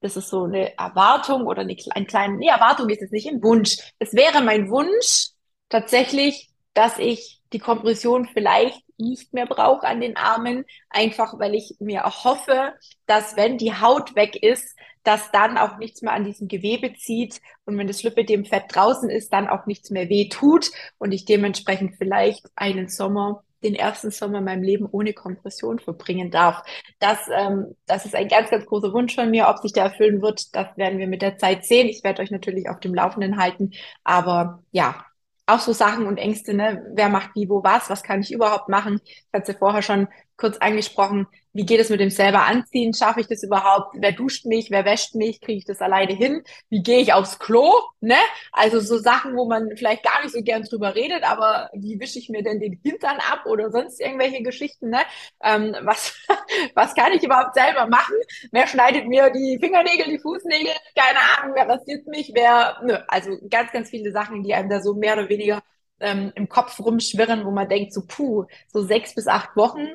das 0.00 0.16
ist 0.16 0.28
so 0.28 0.44
eine 0.44 0.76
Erwartung 0.78 1.46
oder 1.46 1.62
eine, 1.62 1.76
ein 1.90 2.06
kleine, 2.06 2.36
nee, 2.36 2.48
Erwartung 2.48 2.88
ist 2.88 3.02
es 3.02 3.10
nicht, 3.10 3.28
ein 3.28 3.42
Wunsch. 3.42 3.76
Es 3.98 4.14
wäre 4.14 4.42
mein 4.42 4.70
Wunsch 4.70 5.30
tatsächlich, 5.68 6.50
dass 6.74 6.98
ich 6.98 7.40
die 7.52 7.58
Kompression 7.58 8.28
vielleicht 8.32 8.82
nicht 8.98 9.32
mehr 9.32 9.46
brauche 9.46 9.86
an 9.86 10.00
den 10.00 10.16
Armen, 10.16 10.64
einfach 10.90 11.38
weil 11.38 11.54
ich 11.54 11.76
mir 11.78 12.02
hoffe, 12.04 12.74
dass 13.06 13.36
wenn 13.36 13.58
die 13.58 13.74
Haut 13.74 14.14
weg 14.16 14.36
ist, 14.42 14.76
dass 15.04 15.30
dann 15.30 15.56
auch 15.56 15.78
nichts 15.78 16.02
mehr 16.02 16.12
an 16.12 16.24
diesem 16.24 16.48
Gewebe 16.48 16.92
zieht 16.94 17.40
und 17.64 17.78
wenn 17.78 17.86
das 17.86 18.02
Lipidem-Fett 18.02 18.64
draußen 18.68 19.08
ist, 19.08 19.32
dann 19.32 19.48
auch 19.48 19.66
nichts 19.66 19.90
mehr 19.90 20.08
weh 20.08 20.28
tut 20.28 20.70
und 20.98 21.12
ich 21.12 21.24
dementsprechend 21.24 21.96
vielleicht 21.96 22.46
einen 22.56 22.88
Sommer 22.88 23.44
den 23.62 23.74
ersten 23.74 24.10
Sommer 24.10 24.38
in 24.38 24.44
meinem 24.44 24.62
Leben 24.62 24.86
ohne 24.90 25.12
Kompression 25.12 25.78
verbringen 25.78 26.30
darf. 26.30 26.62
Das, 26.98 27.18
ähm, 27.32 27.76
das 27.86 28.04
ist 28.06 28.14
ein 28.14 28.28
ganz, 28.28 28.50
ganz 28.50 28.66
großer 28.66 28.92
Wunsch 28.92 29.14
von 29.14 29.30
mir. 29.30 29.48
Ob 29.48 29.58
sich 29.58 29.72
der 29.72 29.84
erfüllen 29.84 30.22
wird, 30.22 30.54
das 30.54 30.76
werden 30.76 30.98
wir 30.98 31.08
mit 31.08 31.22
der 31.22 31.38
Zeit 31.38 31.64
sehen. 31.64 31.88
Ich 31.88 32.04
werde 32.04 32.22
euch 32.22 32.30
natürlich 32.30 32.68
auf 32.68 32.80
dem 32.80 32.94
Laufenden 32.94 33.38
halten. 33.38 33.72
Aber 34.04 34.62
ja, 34.70 35.04
auch 35.46 35.60
so 35.60 35.72
Sachen 35.72 36.06
und 36.06 36.18
Ängste, 36.18 36.54
ne? 36.54 36.84
Wer 36.94 37.08
macht 37.08 37.30
wie, 37.34 37.48
wo, 37.48 37.64
was? 37.64 37.88
Was 37.90 38.02
kann 38.02 38.20
ich 38.20 38.32
überhaupt 38.32 38.68
machen? 38.68 39.00
Ich 39.04 39.28
hatte 39.32 39.54
vorher 39.54 39.82
schon 39.82 40.08
kurz 40.38 40.56
angesprochen. 40.58 41.26
Wie 41.52 41.66
geht 41.66 41.80
es 41.80 41.90
mit 41.90 41.98
dem 41.98 42.10
selber 42.10 42.46
anziehen? 42.46 42.94
Schaffe 42.94 43.20
ich 43.20 43.26
das 43.26 43.42
überhaupt? 43.42 43.96
Wer 43.98 44.12
duscht 44.12 44.46
mich? 44.46 44.70
Wer 44.70 44.84
wäscht 44.84 45.16
mich? 45.16 45.40
Kriege 45.40 45.58
ich 45.58 45.64
das 45.64 45.80
alleine 45.80 46.12
hin? 46.14 46.44
Wie 46.70 46.82
gehe 46.82 47.00
ich 47.00 47.12
aufs 47.12 47.40
Klo? 47.40 47.72
Ne? 48.00 48.14
Also 48.52 48.78
so 48.78 48.96
Sachen, 48.98 49.36
wo 49.36 49.46
man 49.46 49.76
vielleicht 49.76 50.04
gar 50.04 50.22
nicht 50.22 50.32
so 50.32 50.42
gern 50.42 50.62
drüber 50.62 50.94
redet, 50.94 51.24
aber 51.24 51.68
wie 51.74 51.98
wische 51.98 52.20
ich 52.20 52.28
mir 52.28 52.44
denn 52.44 52.60
den 52.60 52.78
Hintern 52.84 53.18
ab 53.18 53.46
oder 53.46 53.72
sonst 53.72 54.00
irgendwelche 54.00 54.42
Geschichten? 54.42 54.90
Ne? 54.90 55.00
Ähm, 55.42 55.74
was, 55.82 56.14
was 56.74 56.94
kann 56.94 57.12
ich 57.12 57.24
überhaupt 57.24 57.54
selber 57.54 57.86
machen? 57.88 58.14
Wer 58.52 58.68
schneidet 58.68 59.08
mir 59.08 59.30
die 59.30 59.58
Fingernägel, 59.60 60.06
die 60.06 60.20
Fußnägel? 60.20 60.72
Keine 60.94 61.18
Ahnung, 61.18 61.56
wer 61.56 61.68
rasiert 61.68 62.06
mich? 62.06 62.30
Wer, 62.32 62.80
ne? 62.84 63.04
Also 63.08 63.36
ganz, 63.50 63.72
ganz 63.72 63.90
viele 63.90 64.12
Sachen, 64.12 64.44
die 64.44 64.54
einem 64.54 64.70
da 64.70 64.80
so 64.80 64.94
mehr 64.94 65.14
oder 65.14 65.28
weniger 65.28 65.60
ähm, 65.98 66.30
im 66.36 66.48
Kopf 66.48 66.78
rumschwirren, 66.78 67.44
wo 67.44 67.50
man 67.50 67.68
denkt, 67.68 67.92
so 67.92 68.02
puh, 68.06 68.46
so 68.68 68.82
sechs 68.84 69.16
bis 69.16 69.26
acht 69.26 69.56
Wochen 69.56 69.88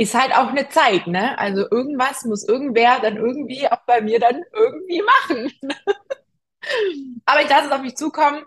ist 0.00 0.14
halt 0.14 0.32
auch 0.34 0.48
eine 0.48 0.66
Zeit, 0.70 1.06
ne? 1.06 1.38
Also 1.38 1.68
irgendwas 1.70 2.24
muss 2.24 2.48
irgendwer 2.48 3.00
dann 3.00 3.18
irgendwie 3.18 3.68
auch 3.70 3.84
bei 3.86 4.00
mir 4.00 4.18
dann 4.18 4.42
irgendwie 4.50 5.02
machen. 5.02 5.52
Aber 7.26 7.42
ich 7.42 7.50
lasse 7.50 7.66
es 7.66 7.72
auf 7.72 7.82
mich 7.82 7.96
zukommen. 7.96 8.42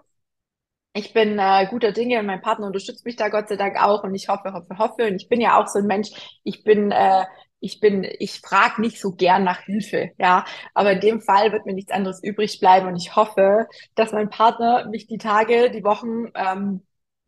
Ich 0.95 1.13
bin 1.13 1.37
äh, 1.37 1.67
guter 1.69 1.91
Dinge 1.91 2.19
und 2.19 2.25
mein 2.25 2.41
Partner 2.41 2.65
unterstützt 2.65 3.05
mich 3.05 3.17
da 3.17 3.29
Gott 3.29 3.49
sei 3.49 3.55
Dank 3.55 3.79
auch 3.79 4.03
und 4.03 4.15
ich 4.15 4.29
hoffe, 4.29 4.51
hoffe, 4.51 4.79
hoffe. 4.79 5.05
Und 5.05 5.15
ich 5.15 5.29
bin 5.29 5.41
ja 5.41 5.61
auch 5.61 5.67
so 5.67 5.77
ein 5.77 5.85
Mensch, 5.85 6.09
ich 6.43 6.63
bin, 6.63 6.91
äh, 6.91 7.25
ich 7.59 7.79
bin, 7.79 8.03
ich 8.03 8.39
frage 8.41 8.81
nicht 8.81 8.99
so 8.99 9.11
gern 9.11 9.43
nach 9.43 9.61
Hilfe, 9.61 10.09
ja. 10.17 10.45
Aber 10.73 10.93
in 10.93 11.01
dem 11.01 11.21
Fall 11.21 11.51
wird 11.51 11.67
mir 11.67 11.73
nichts 11.75 11.91
anderes 11.91 12.23
übrig 12.23 12.59
bleiben 12.61 12.87
und 12.87 12.95
ich 12.95 13.15
hoffe, 13.15 13.67
dass 13.93 14.11
mein 14.11 14.31
Partner 14.31 14.87
mich 14.89 15.05
die 15.05 15.19
Tage, 15.19 15.69
die 15.69 15.83
Wochen 15.83 16.31
ähm, 16.33 16.81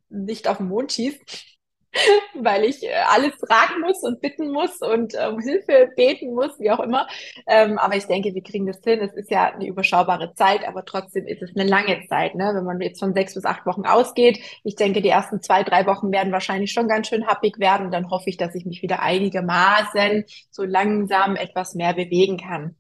nicht 0.10 0.48
auf 0.48 0.58
den 0.58 0.68
Mond 0.70 0.94
schießt 0.94 1.55
weil 2.34 2.66
ich 2.66 2.84
äh, 2.84 2.94
alles 3.08 3.34
fragen 3.36 3.82
muss 3.82 4.02
und 4.04 4.22
bitten 4.22 4.52
muss 4.52 4.78
und 4.82 5.14
um 5.16 5.40
Hilfe 5.40 5.92
beten 5.96 6.34
muss, 6.34 6.60
wie 6.60 6.72
auch 6.72 6.80
immer. 6.80 7.08
Ähm, 7.48 7.78
aber 7.78 7.96
ich 7.96 8.06
denke, 8.06 8.34
wir 8.34 8.44
kriegen 8.44 8.66
das 8.66 8.80
hin. 8.84 9.00
Es 9.02 9.14
ist 9.14 9.32
ja 9.32 9.54
eine 9.54 9.68
überschaubare 9.68 10.34
Zeit, 10.34 10.68
aber 10.68 10.86
trotzdem 10.86 11.26
ist 11.28 11.42
es 11.42 11.56
eine 11.56 11.68
lange 11.68 12.06
Zeit, 12.08 12.36
ne? 12.36 12.52
wenn 12.56 12.64
man 12.64 12.82
jetzt 12.82 13.00
von 13.00 13.14
sechs 13.14 13.34
bis 13.34 13.46
acht 13.46 13.66
Wochen 13.66 13.86
ausgeht. 13.86 14.40
Ich 14.64 14.76
denke, 14.76 15.02
die 15.02 15.10
ersten 15.10 15.42
zwei, 15.42 15.64
drei 15.64 15.86
Wochen 15.86 16.12
werden 16.12 16.32
wahrscheinlich 16.32 16.72
schon 16.72 16.88
ganz 16.88 17.08
schön 17.08 17.28
happig 17.28 17.60
werden. 17.60 17.92
Dann 17.92 18.10
hoffe 18.10 18.30
ich, 18.30 18.38
dass 18.38 18.56
ich 18.56 18.66
mich 18.66 18.82
wieder 18.82 19.02
einigermaßen 19.02 20.26
so 20.52 20.64
langsam 20.64 21.36
etwas 21.36 21.76
mehr 21.76 21.94
bewegen 21.94 22.38
kann. 22.38 22.76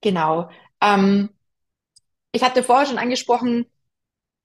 Genau. 0.00 0.48
Ähm, 0.80 1.30
ich 2.32 2.42
hatte 2.42 2.62
vorher 2.62 2.86
schon 2.86 2.98
angesprochen, 2.98 3.66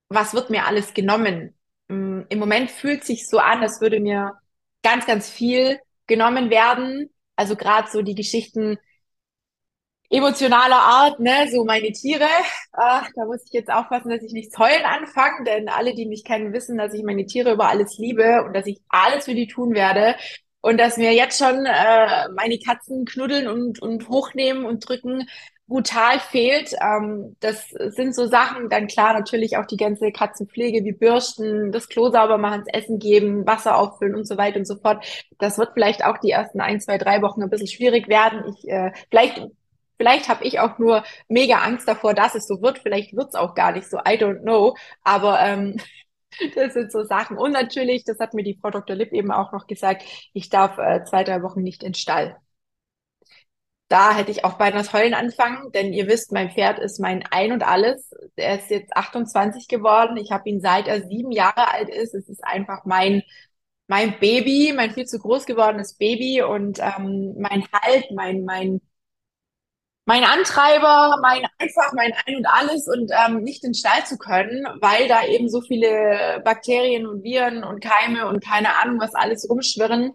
was 0.10 0.34
wird 0.34 0.50
mir 0.50 0.66
alles 0.66 0.94
genommen? 0.94 1.56
Mm, 1.94 2.26
im 2.30 2.40
Moment 2.40 2.72
fühlt 2.72 3.04
sich 3.04 3.28
so 3.28 3.38
an, 3.40 3.62
als 3.62 3.82
würde 3.82 4.00
mir 4.00 4.34
ganz, 4.84 5.06
ganz 5.06 5.30
viel 5.30 5.80
genommen 6.08 6.50
werden. 6.50 7.10
Also 7.36 7.56
gerade 7.56 7.90
so 7.92 8.02
die 8.02 8.16
Geschichten 8.16 8.78
emotionaler 10.10 10.78
Art, 10.78 11.20
ne, 11.20 11.48
so 11.52 11.66
meine 11.66 11.92
Tiere. 11.92 12.28
Ach, 12.74 13.10
da 13.16 13.26
muss 13.26 13.44
ich 13.46 13.52
jetzt 13.54 13.72
aufpassen, 13.72 14.10
dass 14.10 14.22
ich 14.22 14.32
nicht 14.34 14.56
heulen 14.60 14.86
anfange, 14.86 15.44
denn 15.46 15.70
alle, 15.70 15.96
die 15.96 16.06
mich 16.06 16.24
kennen, 16.24 16.54
wissen, 16.54 16.78
dass 16.78 16.94
ich 16.94 17.04
meine 17.04 17.26
Tiere 17.26 17.54
über 17.54 17.68
alles 17.70 17.98
liebe 17.98 18.44
und 18.46 18.54
dass 18.54 18.68
ich 18.68 18.80
alles 18.90 19.26
für 19.26 19.34
die 19.36 19.48
tun 19.48 19.74
werde. 19.74 20.16
Und 20.62 20.78
dass 20.78 20.98
mir 20.98 21.14
jetzt 21.14 21.40
schon 21.40 21.66
äh, 21.66 22.30
meine 22.36 22.58
Katzen 22.60 23.06
knuddeln 23.06 23.48
und, 23.48 23.82
und 23.82 24.08
hochnehmen 24.08 24.66
und 24.66 24.88
drücken, 24.88 25.28
brutal 25.74 26.20
fehlt. 26.20 26.76
Ähm, 26.80 27.36
das 27.40 27.70
sind 27.70 28.14
so 28.14 28.28
Sachen, 28.28 28.70
dann 28.70 28.86
klar 28.86 29.14
natürlich 29.16 29.58
auch 29.58 29.66
die 29.66 29.78
ganze 29.78 30.12
Katzenpflege 30.12 30.86
wie 30.86 30.92
Bürsten, 30.92 31.72
das 31.72 31.90
Klo 31.90 32.12
sauber 32.12 32.38
machen, 32.38 32.64
das 32.64 32.84
Essen 32.84 33.00
geben, 33.00 33.48
Wasser 33.48 33.76
auffüllen 33.80 34.14
und 34.14 34.28
so 34.28 34.38
weiter 34.38 34.60
und 34.60 34.68
so 34.68 34.76
fort. 34.76 35.04
Das 35.40 35.58
wird 35.58 35.72
vielleicht 35.74 36.06
auch 36.06 36.20
die 36.20 36.30
ersten 36.30 36.62
ein, 36.62 36.80
zwei, 36.80 37.00
drei 37.00 37.24
Wochen 37.24 37.42
ein 37.42 37.50
bisschen 37.50 37.68
schwierig 37.68 38.08
werden. 38.08 38.54
Ich, 38.54 38.70
äh, 38.70 38.92
vielleicht 39.10 39.42
Vielleicht 39.98 40.28
habe 40.28 40.44
ich 40.44 40.60
auch 40.60 40.80
nur 40.80 41.04
mega 41.30 41.58
Angst 41.60 41.88
davor, 41.88 42.14
dass 42.14 42.36
es 42.36 42.48
so 42.48 42.62
wird. 42.62 42.80
Vielleicht 42.80 43.16
wird's 43.16 43.36
auch 43.36 43.54
gar 43.56 43.72
nicht 43.72 43.90
so. 43.90 43.98
I 44.00 44.18
don't 44.18 44.42
know. 44.42 44.76
Aber 45.04 45.40
ähm, 45.40 45.78
das 46.56 46.74
sind 46.74 46.92
so 46.92 47.04
Sachen. 47.04 47.38
Und 47.38 47.52
natürlich, 47.52 48.04
das 48.04 48.20
hat 48.20 48.34
mir 48.34 48.44
die 48.44 48.58
Frau 48.60 48.70
Dr. 48.70 48.96
Lipp 48.96 49.14
eben 49.14 49.32
auch 49.32 49.54
noch 49.54 49.68
gesagt, 49.68 50.04
ich 50.34 50.50
darf 50.50 50.78
äh, 50.78 51.04
zwei, 51.06 51.24
drei 51.24 51.42
Wochen 51.44 51.62
nicht 51.62 51.84
in 51.84 51.90
den 51.90 51.96
Stall 51.96 52.36
da 53.94 54.12
hätte 54.16 54.32
ich 54.32 54.44
auch 54.44 54.54
bei 54.54 54.72
das 54.72 54.92
Heulen 54.92 55.14
anfangen, 55.14 55.72
denn 55.72 55.94
ihr 55.94 56.08
wisst, 56.08 56.32
mein 56.32 56.50
Pferd 56.50 56.80
ist 56.80 57.00
mein 57.00 57.24
Ein 57.30 57.52
und 57.52 57.62
Alles. 57.62 58.10
Er 58.36 58.56
ist 58.58 58.72
jetzt 58.72 58.98
28 58.98 59.68
geworden. 59.68 60.18
Ich 60.18 60.32
habe 60.32 60.50
ihn 60.50 60.62
seit 60.62 60.88
er 60.88 61.04
sieben 61.08 61.32
Jahre 61.32 61.72
alt 61.72 61.90
ist. 61.90 62.16
Es 62.16 62.28
ist 62.28 62.44
einfach 62.44 62.86
mein 62.86 63.22
mein 63.88 64.18
Baby, 64.20 64.74
mein 64.76 64.92
viel 64.92 65.06
zu 65.06 65.20
groß 65.20 65.46
gewordenes 65.46 65.96
Baby 65.98 66.42
und 66.42 66.80
ähm, 66.80 67.36
mein 67.38 67.66
Halt, 67.72 68.10
mein 68.12 68.44
mein 68.46 68.82
mein 70.06 70.24
Antreiber, 70.24 71.18
mein 71.22 71.46
einfach 71.60 71.94
mein 71.94 72.14
Ein 72.26 72.38
und 72.38 72.46
Alles 72.48 72.88
und 72.88 73.12
ähm, 73.28 73.44
nicht 73.44 73.64
in 73.64 73.70
den 73.72 73.76
Stall 73.76 74.06
zu 74.06 74.18
können, 74.18 74.66
weil 74.82 75.08
da 75.08 75.26
eben 75.26 75.50
so 75.50 75.62
viele 75.62 76.42
Bakterien 76.44 77.06
und 77.08 77.24
Viren 77.24 77.64
und 77.64 77.84
Keime 77.84 78.28
und 78.28 78.44
keine 78.44 78.76
Ahnung 78.82 79.00
was 79.00 79.14
alles 79.16 79.48
rumschwirren 79.50 80.14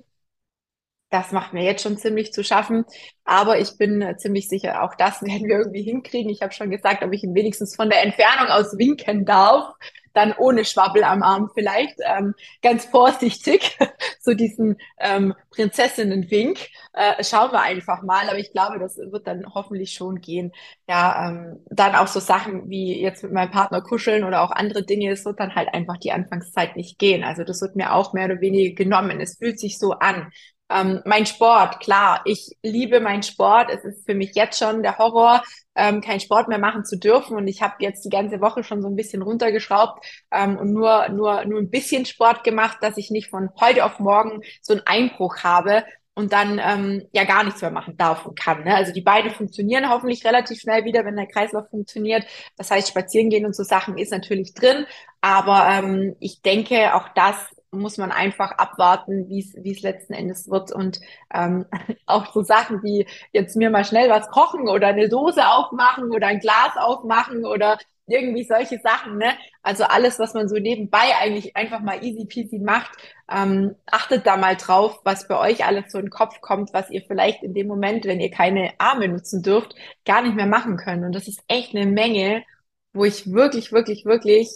das 1.11 1.33
macht 1.33 1.53
mir 1.53 1.65
jetzt 1.65 1.83
schon 1.83 1.97
ziemlich 1.97 2.33
zu 2.33 2.45
schaffen. 2.45 2.85
Aber 3.25 3.59
ich 3.59 3.77
bin 3.79 4.03
äh, 4.03 4.17
ziemlich 4.17 4.49
sicher, 4.49 4.83
auch 4.83 4.95
das 4.95 5.23
werden 5.23 5.49
wir 5.49 5.59
irgendwie 5.59 5.83
hinkriegen. 5.83 6.31
Ich 6.31 6.43
habe 6.43 6.53
schon 6.53 6.71
gesagt, 6.71 7.03
ob 7.03 7.13
ich 7.13 7.25
ihn 7.25 7.35
wenigstens 7.35 7.77
von 7.77 7.91
der 7.91 8.03
Entfernung 8.03 8.49
aus 8.49 8.77
winken 8.79 9.25
darf. 9.25 9.75
Dann 10.15 10.35
ohne 10.37 10.65
Schwabbel 10.65 11.05
am 11.05 11.23
Arm 11.23 11.51
vielleicht. 11.55 11.97
Ähm, 12.05 12.35
ganz 12.61 12.87
vorsichtig. 12.87 13.79
so 14.21 14.35
diesen 14.35 14.77
ähm, 14.99 15.35
Prinzessinnenwink. 15.51 16.59
Äh, 16.93 17.23
schauen 17.23 17.53
wir 17.53 17.61
einfach 17.61 18.03
mal. 18.03 18.29
Aber 18.29 18.39
ich 18.39 18.51
glaube, 18.53 18.79
das 18.79 18.97
wird 18.97 19.27
dann 19.27 19.45
hoffentlich 19.55 19.93
schon 19.93 20.21
gehen. 20.21 20.53
Ja, 20.89 21.29
ähm, 21.29 21.61
dann 21.71 21.95
auch 21.95 22.09
so 22.09 22.21
Sachen 22.21 22.69
wie 22.69 23.01
jetzt 23.01 23.23
mit 23.23 23.33
meinem 23.33 23.51
Partner 23.53 23.81
kuscheln 23.81 24.25
oder 24.25 24.43
auch 24.43 24.51
andere 24.51 24.83
Dinge. 24.83 25.13
Es 25.13 25.25
wird 25.25 25.39
dann 25.39 25.55
halt 25.55 25.73
einfach 25.73 25.99
die 25.99 26.13
Anfangszeit 26.13 26.75
nicht 26.77 26.99
gehen. 26.99 27.23
Also 27.23 27.45
das 27.45 27.61
wird 27.61 27.77
mir 27.77 27.93
auch 27.95 28.13
mehr 28.13 28.25
oder 28.25 28.41
weniger 28.41 28.75
genommen. 28.75 29.21
Es 29.21 29.39
fühlt 29.39 29.61
sich 29.61 29.79
so 29.79 29.93
an. 29.93 30.33
Ähm, 30.71 31.01
mein 31.05 31.27
Sport, 31.27 31.81
klar, 31.81 32.21
ich 32.25 32.57
liebe 32.63 33.01
meinen 33.01 33.23
Sport. 33.23 33.71
Es 33.71 33.85
ist 33.85 34.05
für 34.05 34.15
mich 34.15 34.35
jetzt 34.35 34.59
schon 34.59 34.83
der 34.83 34.99
Horror, 34.99 35.43
ähm, 35.75 36.01
keinen 36.01 36.21
Sport 36.21 36.49
mehr 36.49 36.59
machen 36.59 36.85
zu 36.85 36.99
dürfen. 36.99 37.37
Und 37.37 37.49
ich 37.49 37.63
habe 37.63 37.75
jetzt 37.81 38.05
die 38.05 38.11
ganze 38.11 38.41
Woche 38.41 38.65
schon 38.65 38.83
so 38.83 38.89
ein 38.89 38.97
bisschen 38.97 39.23
runtergeschraubt 39.23 40.05
ähm, 40.31 40.59
und 40.59 40.73
nur, 40.73 41.09
nur, 41.09 41.45
nur 41.45 41.61
ein 41.61 41.71
bisschen 41.71 42.05
Sport 42.05 42.45
gemacht, 42.45 42.79
dass 42.81 42.97
ich 42.97 43.11
nicht 43.11 43.31
von 43.31 43.51
heute 43.61 43.85
auf 43.85 43.99
morgen 43.99 44.43
so 44.61 44.75
einen 44.75 44.87
Einbruch 44.87 45.39
habe 45.43 45.85
und 46.19 46.33
dann 46.33 46.61
ähm, 46.61 47.07
ja 47.13 47.23
gar 47.23 47.45
nichts 47.45 47.63
mehr 47.63 47.71
machen 47.71 47.97
darf 47.97 48.27
und 48.27 48.37
kann. 48.37 48.65
Ne? 48.65 48.75
Also 48.75 48.93
die 48.93 49.03
beiden 49.03 49.31
funktionieren 49.31 49.89
hoffentlich 49.89 50.27
relativ 50.27 50.59
schnell 50.59 50.85
wieder, 50.85 51.05
wenn 51.05 51.15
der 51.15 51.29
Kreislauf 51.29 51.71
funktioniert. 51.71 52.25
Das 52.57 52.73
heißt, 52.73 52.89
spazieren 52.89 53.31
gehen 53.31 53.47
und 53.47 53.55
so 53.55 53.63
Sachen 53.63 53.97
ist 53.97 54.11
natürlich 54.11 54.53
drin. 54.53 54.85
Aber 55.21 55.69
ähm, 55.71 56.17
ich 56.19 56.43
denke, 56.43 56.97
auch 56.97 57.09
das 57.15 57.37
muss 57.71 57.99
man 57.99 58.13
einfach 58.13 58.53
abwarten, 58.53 59.29
wie 59.29 59.41
es 59.41 59.83
letzten 59.83 60.15
Endes 60.15 60.49
wird 60.51 60.73
und 60.73 61.01
ähm, 61.33 61.67
auch 62.07 62.33
so 62.33 62.43
Sachen 62.43 62.83
wie 62.83 63.07
jetzt 63.33 63.57
mir 63.57 63.71
mal 63.71 63.85
schnell 63.85 64.11
was 64.11 64.29
kochen 64.31 64.69
oder 64.69 64.89
eine 64.89 65.09
Dose 65.09 65.47
aufmachen 65.47 66.11
oder 66.11 66.29
ein 66.29 66.41
Glas 66.41 66.77
aufmachen 66.77 67.45
oder 67.45 67.79
irgendwie 68.09 68.45
solche 68.45 68.79
Sachen, 68.81 69.19
ne? 69.19 69.37
Also 69.63 69.85
alles, 69.85 70.19
was 70.19 70.35
man 70.35 70.49
so 70.49 70.57
nebenbei 70.57 71.15
eigentlich 71.21 71.57
einfach 71.57 71.81
mal 71.81 72.03
easy 72.03 72.25
peasy 72.25 72.59
macht, 72.59 72.91
ähm, 73.31 73.77
achtet 73.87 74.27
da 74.27 74.37
mal 74.37 74.57
drauf, 74.57 75.01
was 75.05 75.29
bei 75.29 75.39
euch 75.39 75.65
alles 75.67 75.93
so 75.93 75.99
in 75.99 76.07
den 76.07 76.11
Kopf 76.11 76.41
kommt, 76.41 76.73
was 76.73 76.91
ihr 76.91 77.03
vielleicht 77.07 77.43
in 77.43 77.55
dem 77.55 77.67
Moment, 77.67 78.07
wenn 78.07 78.21
ihr 78.21 78.31
keine 78.31 78.73
Arme 78.79 79.09
nutzen 79.09 79.43
dürft, 79.43 79.75
gar 80.05 80.23
nicht 80.23 80.37
mehr 80.37 80.47
machen 80.47 80.77
könnt. 80.77 81.05
Und 81.05 81.13
das 81.13 81.29
ist 81.29 81.43
echt 81.49 81.75
eine 81.77 81.87
Menge, 81.87 82.45
wo 82.93 83.05
ich 83.05 83.31
wirklich, 83.33 83.73
wirklich, 83.73 84.05
wirklich 84.07 84.49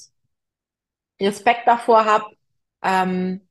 Respekt 1.20 1.66
davor 1.66 2.05
habe, 2.05 2.27
ähm, 2.83 3.47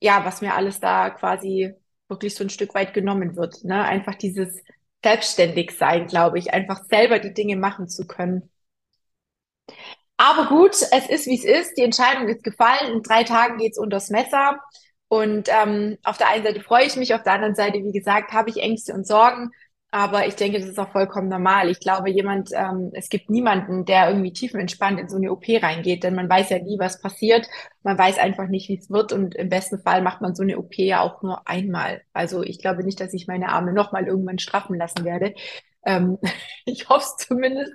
ja, 0.00 0.24
was 0.24 0.40
mir 0.40 0.54
alles 0.54 0.80
da 0.80 1.10
quasi 1.10 1.74
wirklich 2.08 2.34
so 2.34 2.44
ein 2.44 2.50
Stück 2.50 2.74
weit 2.74 2.94
genommen 2.94 3.36
wird. 3.36 3.64
Ne? 3.64 3.82
Einfach 3.84 4.14
dieses 4.14 4.62
selbstständig 5.02 5.76
sein, 5.78 6.06
glaube 6.06 6.38
ich, 6.38 6.52
einfach 6.54 6.84
selber 6.84 7.18
die 7.18 7.34
Dinge 7.34 7.56
machen 7.56 7.88
zu 7.88 8.06
können. 8.06 8.50
Aber 10.16 10.46
gut, 10.46 10.72
es 10.72 11.08
ist, 11.08 11.26
wie 11.26 11.34
es 11.36 11.44
ist. 11.44 11.76
Die 11.76 11.82
Entscheidung 11.82 12.28
ist 12.28 12.44
gefallen. 12.44 12.92
In 12.92 13.02
drei 13.02 13.24
Tagen 13.24 13.58
geht's 13.58 13.78
unters 13.78 14.10
Messer. 14.10 14.58
Und 15.08 15.48
ähm, 15.48 15.98
auf 16.04 16.18
der 16.18 16.28
einen 16.28 16.44
Seite 16.44 16.60
freue 16.60 16.86
ich 16.86 16.96
mich, 16.96 17.14
auf 17.14 17.22
der 17.22 17.34
anderen 17.34 17.54
Seite, 17.54 17.78
wie 17.78 17.92
gesagt, 17.92 18.32
habe 18.32 18.50
ich 18.50 18.58
Ängste 18.58 18.94
und 18.94 19.06
Sorgen. 19.06 19.50
Aber 19.94 20.26
ich 20.26 20.34
denke, 20.34 20.58
das 20.58 20.68
ist 20.68 20.78
auch 20.80 20.90
vollkommen 20.90 21.28
normal. 21.28 21.70
Ich 21.70 21.78
glaube, 21.78 22.10
jemand, 22.10 22.50
ähm, 22.52 22.90
es 22.94 23.08
gibt 23.08 23.30
niemanden, 23.30 23.84
der 23.84 24.08
irgendwie 24.08 24.32
tiefenentspannt 24.32 24.98
in 24.98 25.08
so 25.08 25.16
eine 25.16 25.30
OP 25.30 25.44
reingeht, 25.48 26.02
denn 26.02 26.16
man 26.16 26.28
weiß 26.28 26.50
ja 26.50 26.58
nie, 26.58 26.80
was 26.80 27.00
passiert. 27.00 27.46
Man 27.84 27.96
weiß 27.96 28.18
einfach 28.18 28.48
nicht, 28.48 28.68
wie 28.68 28.76
es 28.76 28.90
wird. 28.90 29.12
Und 29.12 29.36
im 29.36 29.48
besten 29.48 29.78
Fall 29.78 30.02
macht 30.02 30.20
man 30.20 30.34
so 30.34 30.42
eine 30.42 30.58
OP 30.58 30.74
ja 30.78 31.00
auch 31.02 31.22
nur 31.22 31.46
einmal. 31.46 32.02
Also 32.12 32.42
ich 32.42 32.58
glaube 32.58 32.82
nicht, 32.82 32.98
dass 32.98 33.14
ich 33.14 33.28
meine 33.28 33.50
Arme 33.50 33.72
nochmal 33.72 34.08
irgendwann 34.08 34.40
straffen 34.40 34.76
lassen 34.76 35.04
werde. 35.04 35.32
Ähm, 35.86 36.18
ich 36.64 36.88
hoffe 36.88 37.04
es 37.04 37.26
zumindest. 37.26 37.72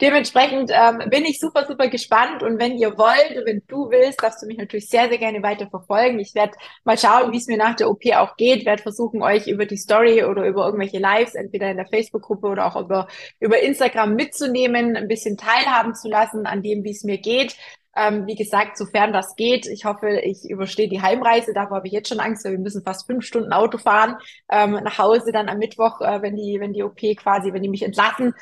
Dementsprechend 0.00 0.70
ähm, 0.72 1.10
bin 1.10 1.24
ich 1.24 1.38
super, 1.38 1.66
super 1.66 1.88
gespannt. 1.88 2.42
Und 2.42 2.58
wenn 2.58 2.76
ihr 2.76 2.96
wollt, 2.96 3.46
wenn 3.46 3.62
du 3.68 3.90
willst, 3.90 4.22
darfst 4.22 4.42
du 4.42 4.46
mich 4.46 4.58
natürlich 4.58 4.88
sehr, 4.88 5.08
sehr 5.08 5.18
gerne 5.18 5.42
weiter 5.42 5.68
verfolgen. 5.68 6.18
Ich 6.18 6.34
werde 6.34 6.52
mal 6.84 6.98
schauen, 6.98 7.32
wie 7.32 7.38
es 7.38 7.46
mir 7.46 7.58
nach 7.58 7.76
der 7.76 7.90
OP 7.90 8.02
auch 8.14 8.36
geht. 8.36 8.64
Werde 8.64 8.82
versuchen, 8.82 9.22
euch 9.22 9.46
über 9.46 9.66
die 9.66 9.76
Story 9.76 10.24
oder 10.24 10.44
über 10.46 10.64
irgendwelche 10.64 10.98
Lives, 10.98 11.34
entweder 11.34 11.70
in 11.70 11.76
der 11.76 11.86
Facebook-Gruppe 11.86 12.46
oder 12.46 12.66
auch 12.66 12.80
über, 12.80 13.08
über 13.38 13.60
Instagram 13.60 14.14
mitzunehmen, 14.14 14.96
ein 14.96 15.08
bisschen 15.08 15.36
teilhaben 15.36 15.94
zu 15.94 16.08
lassen 16.08 16.46
an 16.46 16.62
dem, 16.62 16.84
wie 16.84 16.92
es 16.92 17.04
mir 17.04 17.18
geht. 17.18 17.56
Ähm, 18.00 18.26
wie 18.26 18.34
gesagt, 18.34 18.78
sofern 18.78 19.12
das 19.12 19.36
geht. 19.36 19.66
Ich 19.66 19.84
hoffe, 19.84 20.20
ich 20.20 20.48
überstehe 20.48 20.88
die 20.88 21.02
Heimreise. 21.02 21.52
Davor 21.52 21.78
habe 21.78 21.86
ich 21.86 21.92
jetzt 21.92 22.08
schon 22.08 22.20
Angst, 22.20 22.44
weil 22.44 22.52
wir 22.52 22.58
müssen 22.58 22.82
fast 22.82 23.06
fünf 23.06 23.24
Stunden 23.26 23.52
Auto 23.52 23.76
fahren 23.76 24.16
ähm, 24.50 24.72
nach 24.72 24.96
Hause 24.98 25.32
dann 25.32 25.48
am 25.50 25.58
Mittwoch, 25.58 26.00
äh, 26.00 26.22
wenn 26.22 26.36
die, 26.36 26.58
wenn 26.60 26.72
die 26.72 26.82
OP 26.82 27.00
quasi, 27.16 27.52
wenn 27.52 27.62
die 27.62 27.68
mich 27.68 27.82
entlassen. 27.82 28.34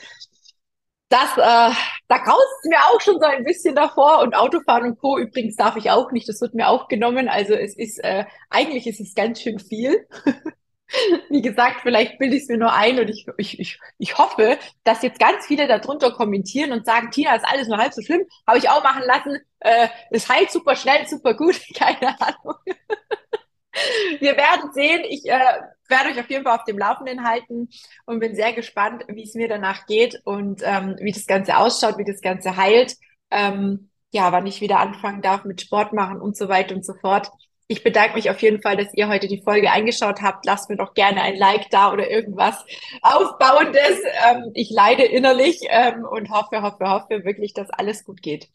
Das, 1.09 1.39
äh, 1.39 1.75
da 2.09 2.19
graust 2.19 2.47
es 2.63 2.69
mir 2.69 2.79
auch 2.79 3.01
schon 3.01 3.19
so 3.19 3.27
ein 3.27 3.45
bisschen 3.45 3.75
davor. 3.75 4.21
Und 4.21 4.35
Autofahren 4.37 4.91
und 4.91 5.01
Co. 5.01 5.19
übrigens 5.19 5.57
darf 5.57 5.77
ich 5.77 5.91
auch 5.91 6.13
nicht. 6.13 6.29
Das 6.29 6.41
wird 6.41 6.55
mir 6.55 6.69
auch 6.69 6.87
genommen. 6.89 7.29
Also 7.29 7.55
es 7.55 7.77
ist, 7.77 7.99
äh, 8.05 8.27
eigentlich 8.51 8.87
ist 8.87 9.01
es 9.01 9.15
ganz 9.15 9.41
schön 9.41 9.59
viel. 9.59 10.07
Wie 11.29 11.43
gesagt, 11.43 11.81
vielleicht 11.83 12.19
bilde 12.19 12.37
ich 12.37 12.43
es 12.43 12.49
mir 12.49 12.59
nur 12.59 12.73
ein 12.73 12.99
und 12.99 13.09
ich, 13.09 13.27
ich, 13.37 13.61
ich, 13.61 13.81
ich 13.99 14.19
hoffe, 14.19 14.59
dass 14.85 15.03
jetzt 15.03 15.21
ganz 15.21 15.47
viele 15.47 15.67
darunter 15.67 16.13
kommentieren 16.13 16.73
und 16.73 16.87
sagen, 16.87 17.11
Tina, 17.11 17.35
ist 17.35 17.47
alles 17.47 17.69
nur 17.69 17.79
halb 17.79 17.93
so 17.93 18.03
schlimm, 18.03 18.23
habe 18.47 18.59
ich 18.59 18.69
auch 18.69 18.83
machen 18.83 19.03
lassen, 19.05 19.39
äh, 19.61 19.89
es 20.11 20.29
heilt 20.29 20.51
super 20.51 20.77
schnell, 20.77 21.07
super 21.07 21.35
gut, 21.35 21.61
keine 21.75 22.19
Ahnung. 22.21 22.57
Wir 24.21 24.37
werden 24.37 24.73
sehen. 24.73 25.03
Ich 25.09 25.25
äh, 25.27 25.61
werde 25.89 26.11
euch 26.11 26.19
auf 26.19 26.29
jeden 26.31 26.45
Fall 26.45 26.59
auf 26.59 26.65
dem 26.65 26.79
Laufenden 26.79 27.25
halten 27.25 27.69
und 28.07 28.19
bin 28.19 28.35
sehr 28.35 28.53
gespannt, 28.53 29.05
wie 29.09 29.23
es 29.23 29.35
mir 29.35 29.49
danach 29.49 29.87
geht 29.87 30.21
und 30.25 30.63
ähm, 30.65 30.97
wie 31.01 31.13
das 31.13 31.27
Ganze 31.27 31.57
ausschaut, 31.57 31.99
wie 31.99 32.05
das 32.05 32.21
Ganze 32.21 32.57
heilt. 32.57 32.97
Ähm, 33.31 33.91
ja, 34.11 34.33
wann 34.33 34.47
ich 34.47 34.61
wieder 34.61 34.81
anfangen 34.81 35.23
darf 35.23 35.45
mit 35.45 35.61
Sport 35.61 35.93
machen 35.93 36.21
und 36.21 36.37
so 36.37 36.49
weiter 36.49 36.75
und 36.75 36.85
so 36.85 36.95
fort. 36.95 37.31
Ich 37.71 37.85
bedanke 37.85 38.15
mich 38.15 38.31
auf 38.31 38.41
jeden 38.41 38.63
Fall, 38.63 38.79
dass 38.79 38.95
ihr 38.95 39.09
heute 39.09 39.29
die 39.29 39.43
Folge 39.43 39.71
eingeschaut 39.71 40.23
habt. 40.23 40.47
Lasst 40.47 40.71
mir 40.71 40.77
doch 40.77 40.95
gerne 40.95 41.21
ein 41.21 41.37
Like 41.37 41.69
da 41.69 41.93
oder 41.93 42.11
irgendwas 42.11 42.65
Aufbauendes. 43.03 44.01
Ähm, 44.27 44.51
ich 44.55 44.71
leide 44.71 45.05
innerlich 45.05 45.61
ähm, 45.69 46.07
und 46.07 46.31
hoffe, 46.31 46.63
hoffe, 46.63 46.89
hoffe 46.89 47.25
wirklich, 47.27 47.53
dass 47.53 47.69
alles 47.69 48.05
gut 48.05 48.23
geht. 48.23 48.49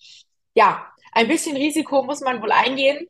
Ja, 0.55 0.87
ein 1.11 1.27
bisschen 1.27 1.55
Risiko 1.55 2.01
muss 2.01 2.21
man 2.21 2.41
wohl 2.41 2.51
eingehen. 2.51 3.07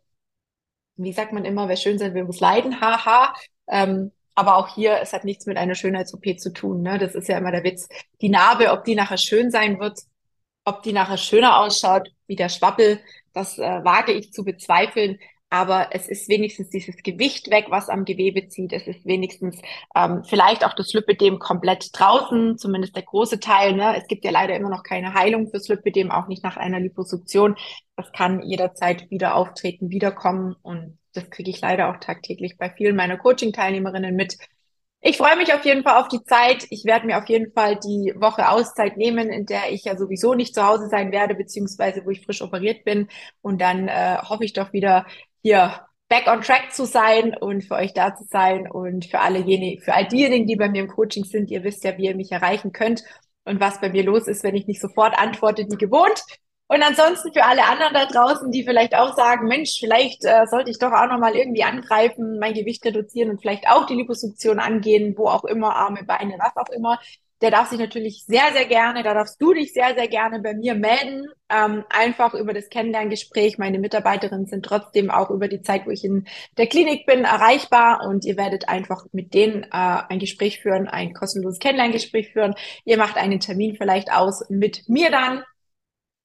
Wie 0.98 1.13
sagt 1.13 1.32
man 1.32 1.46
immer, 1.46 1.70
wer 1.70 1.78
schön 1.78 1.98
sein 1.98 2.13
will, 2.13 2.26
muss 2.26 2.42
leiden. 2.42 2.82
Haha. 2.82 3.34
Ähm, 3.70 4.12
aber 4.36 4.58
auch 4.58 4.76
hier, 4.76 5.00
es 5.02 5.13
hat 5.13 5.24
nichts 5.24 5.46
mit 5.46 5.56
einer 5.56 5.76
Schönheits-OP 5.76 6.38
zu 6.38 6.52
tun. 6.52 6.82
Ne? 6.82 6.98
Das 6.98 7.16
ist 7.16 7.30
ja 7.30 7.38
immer 7.38 7.52
der 7.52 7.63
Witz. 7.63 7.88
Die 8.20 8.30
Narbe, 8.30 8.72
ob 8.72 8.84
die 8.84 8.96
nachher 8.96 9.18
schön 9.18 9.52
sein 9.52 9.80
wird, 9.80 10.02
ob 10.66 10.84
die 10.84 10.92
nachher 10.92 11.18
schöner 11.18 11.60
ausschaut 11.60 12.10
wie 12.28 12.36
der 12.36 12.50
Schwappel, 12.50 13.00
das 13.32 13.58
äh, 13.58 13.84
wage 13.84 14.12
ich 14.12 14.34
zu 14.34 14.44
bezweifeln 14.44 15.18
aber 15.54 15.89
es 15.92 16.08
ist 16.08 16.30
wenigstens 16.30 16.72
dieses 16.72 16.98
Gewicht 17.04 17.52
weg, 17.52 17.68
was 17.70 17.88
am 17.88 18.06
Gewebe 18.06 18.48
zieht. 18.48 18.74
Es 18.74 18.88
ist 18.88 19.06
wenigstens 19.06 19.62
ähm, 19.96 20.24
vielleicht 20.24 20.66
auch 20.66 20.74
das 20.74 20.92
Lipidem 20.94 21.38
komplett 21.38 21.92
draußen, 21.94 22.58
zumindest 22.58 22.96
der 22.96 23.04
große 23.04 23.39
Teil. 23.39 23.74
Ne? 23.74 23.96
Es 23.96 24.08
gibt 24.08 24.26
ja 24.26 24.32
leider 24.32 24.56
immer 24.56 24.72
noch 24.72 24.82
keine 24.82 25.13
Heilung 25.13 25.52
fürs 25.52 25.68
Lipidem, 25.68 26.10
auch 26.10 26.28
nicht 26.28 26.42
nach 26.44 26.58
einer 26.58 26.80
Liposuktion. 26.80 27.56
Das 27.96 28.12
kann 28.13 28.42
jederzeit 28.42 29.12
wieder 29.12 29.36
auftreten, 29.36 29.92
wiederkommen 29.92 30.56
und 30.63 30.98
das 31.13 31.30
kriege 31.30 31.52
ich 31.52 31.62
leider 31.62 31.92
auch 31.92 32.00
tagtäglich 32.00 32.58
bei 32.58 32.72
vielen 32.72 32.96
meiner 32.96 33.18
Coaching-Teilnehmerinnen 33.18 34.16
mit. 34.16 34.39
Ich 35.02 35.18
freue 35.18 35.36
mich 35.38 35.54
auf 35.54 35.66
jeden 35.66 35.84
Fall 35.84 36.02
auf 36.02 36.08
die 36.08 36.24
Zeit. 36.24 36.66
Ich 36.72 36.86
werde 36.86 37.06
mir 37.06 37.20
auf 37.20 37.30
jeden 37.30 37.52
Fall 37.52 37.76
die 37.76 38.13
Woche 38.16 38.50
Auszeit 38.50 38.98
nehmen, 38.98 39.30
in 39.30 39.46
der 39.46 39.72
ich 39.72 39.84
ja 39.84 39.98
sowieso 39.98 40.34
nicht 40.34 40.56
zu 40.56 40.66
Hause 40.66 40.88
sein 40.88 41.12
werde, 41.12 41.36
beziehungsweise 41.36 42.06
wo 42.06 42.10
ich 42.10 42.26
frisch 42.26 42.42
operiert 42.42 42.86
bin. 42.86 43.10
Und 43.42 43.62
dann 43.62 43.89
äh, 43.89 44.18
hoffe 44.24 44.46
ich 44.46 44.54
doch 44.54 44.74
wieder 44.74 45.06
hier 45.43 45.86
back 46.10 46.27
on 46.27 46.41
track 46.41 46.73
zu 46.73 46.86
sein 46.86 47.36
und 47.36 47.63
für 47.63 47.75
euch 47.75 47.93
da 47.93 48.15
zu 48.15 48.23
sein 48.25 48.69
und 48.69 49.06
für 49.06 49.19
alle 49.19 49.43
für 49.79 49.93
all 49.93 50.08
diejenigen, 50.08 50.47
die 50.47 50.56
bei 50.56 50.69
mir 50.69 50.84
im 50.84 50.88
Coaching 50.88 51.25
sind, 51.25 51.51
ihr 51.51 51.63
wisst 51.63 51.84
ja, 51.84 51.97
wie 51.97 52.06
ihr 52.06 52.15
mich 52.15 52.32
erreichen 52.32 52.71
könnt 52.71 53.03
und 53.45 53.60
was 53.60 53.82
bei 53.82 53.89
mir 53.89 54.03
los 54.03 54.27
ist, 54.27 54.43
wenn 54.43 54.56
ich 54.56 54.67
nicht 54.67 54.82
sofort 54.82 55.17
antworte, 55.17 55.65
wie 55.69 55.75
gewohnt. 55.75 56.23
Und 56.67 56.82
ansonsten 56.82 57.34
für 57.34 57.43
alle 57.43 57.65
anderen 57.65 57.93
da 57.93 58.06
draußen, 58.06 58.51
die 58.51 58.63
vielleicht 58.63 58.95
auch 58.95 59.15
sagen, 59.15 59.47
Mensch, 59.47 59.77
vielleicht 59.79 60.23
äh, 60.23 60.47
sollte 60.47 60.71
ich 60.71 60.79
doch 60.79 60.91
auch 60.91 61.08
nochmal 61.08 61.36
irgendwie 61.36 61.63
angreifen, 61.63 62.39
mein 62.39 62.53
Gewicht 62.53 62.86
reduzieren 62.86 63.29
und 63.29 63.41
vielleicht 63.41 63.67
auch 63.69 63.86
die 63.86 63.95
Liposuktion 63.95 64.60
angehen, 64.60 65.15
wo 65.17 65.27
auch 65.27 65.43
immer, 65.43 65.75
Arme, 65.75 66.03
Beine, 66.03 66.36
was 66.39 66.56
auch 66.56 66.69
immer 66.69 66.99
der 67.43 67.51
darf 67.51 67.69
sich 67.69 67.77
natürlich 67.77 68.23
sehr, 68.25 68.53
sehr 68.53 68.63
gerne, 68.65 69.03
da 69.03 69.13
darfst 69.13 69.39
du 69.41 69.53
dich 69.53 69.73
sehr, 69.73 69.93
sehr 69.95 70.08
gerne 70.08 70.39
bei 70.39 70.53
mir 70.53 70.75
melden. 70.75 71.27
Ähm, 71.49 71.84
einfach 71.89 72.34
über 72.34 72.53
das 72.53 72.69
Kennenlerngespräch. 72.69 73.58
Meine 73.58 73.79
Mitarbeiterinnen 73.79 74.45
sind 74.45 74.63
trotzdem 74.63 75.12
auch 75.12 75.29
über 75.29 75.49
die 75.49 75.62
Zeit, 75.62 75.86
wo 75.86 75.89
ich 75.89 76.06
in 76.06 76.25
der 76.58 76.67
Klinik 76.67 77.06
bin, 77.06 77.25
erreichbar 77.25 78.08
und 78.08 78.23
ihr 78.23 78.38
werdet 78.38 78.69
einfach 78.69 79.06
mit 79.12 79.34
denen 79.34 79.63
äh, 79.63 79.67
ein 79.71 80.19
Gespräch 80.19 80.62
führen, 80.62 80.88
ein 80.88 81.13
kostenloses 81.13 81.60
Kennenlerngespräch 81.60 82.32
führen. 82.32 82.56
Ihr 82.86 82.97
macht 82.97 83.17
einen 83.17 83.41
Termin 83.41 83.75
vielleicht 83.75 84.10
aus 84.10 84.49
mit 84.49 84.88
mir 84.88 85.12
dann. 85.12 85.43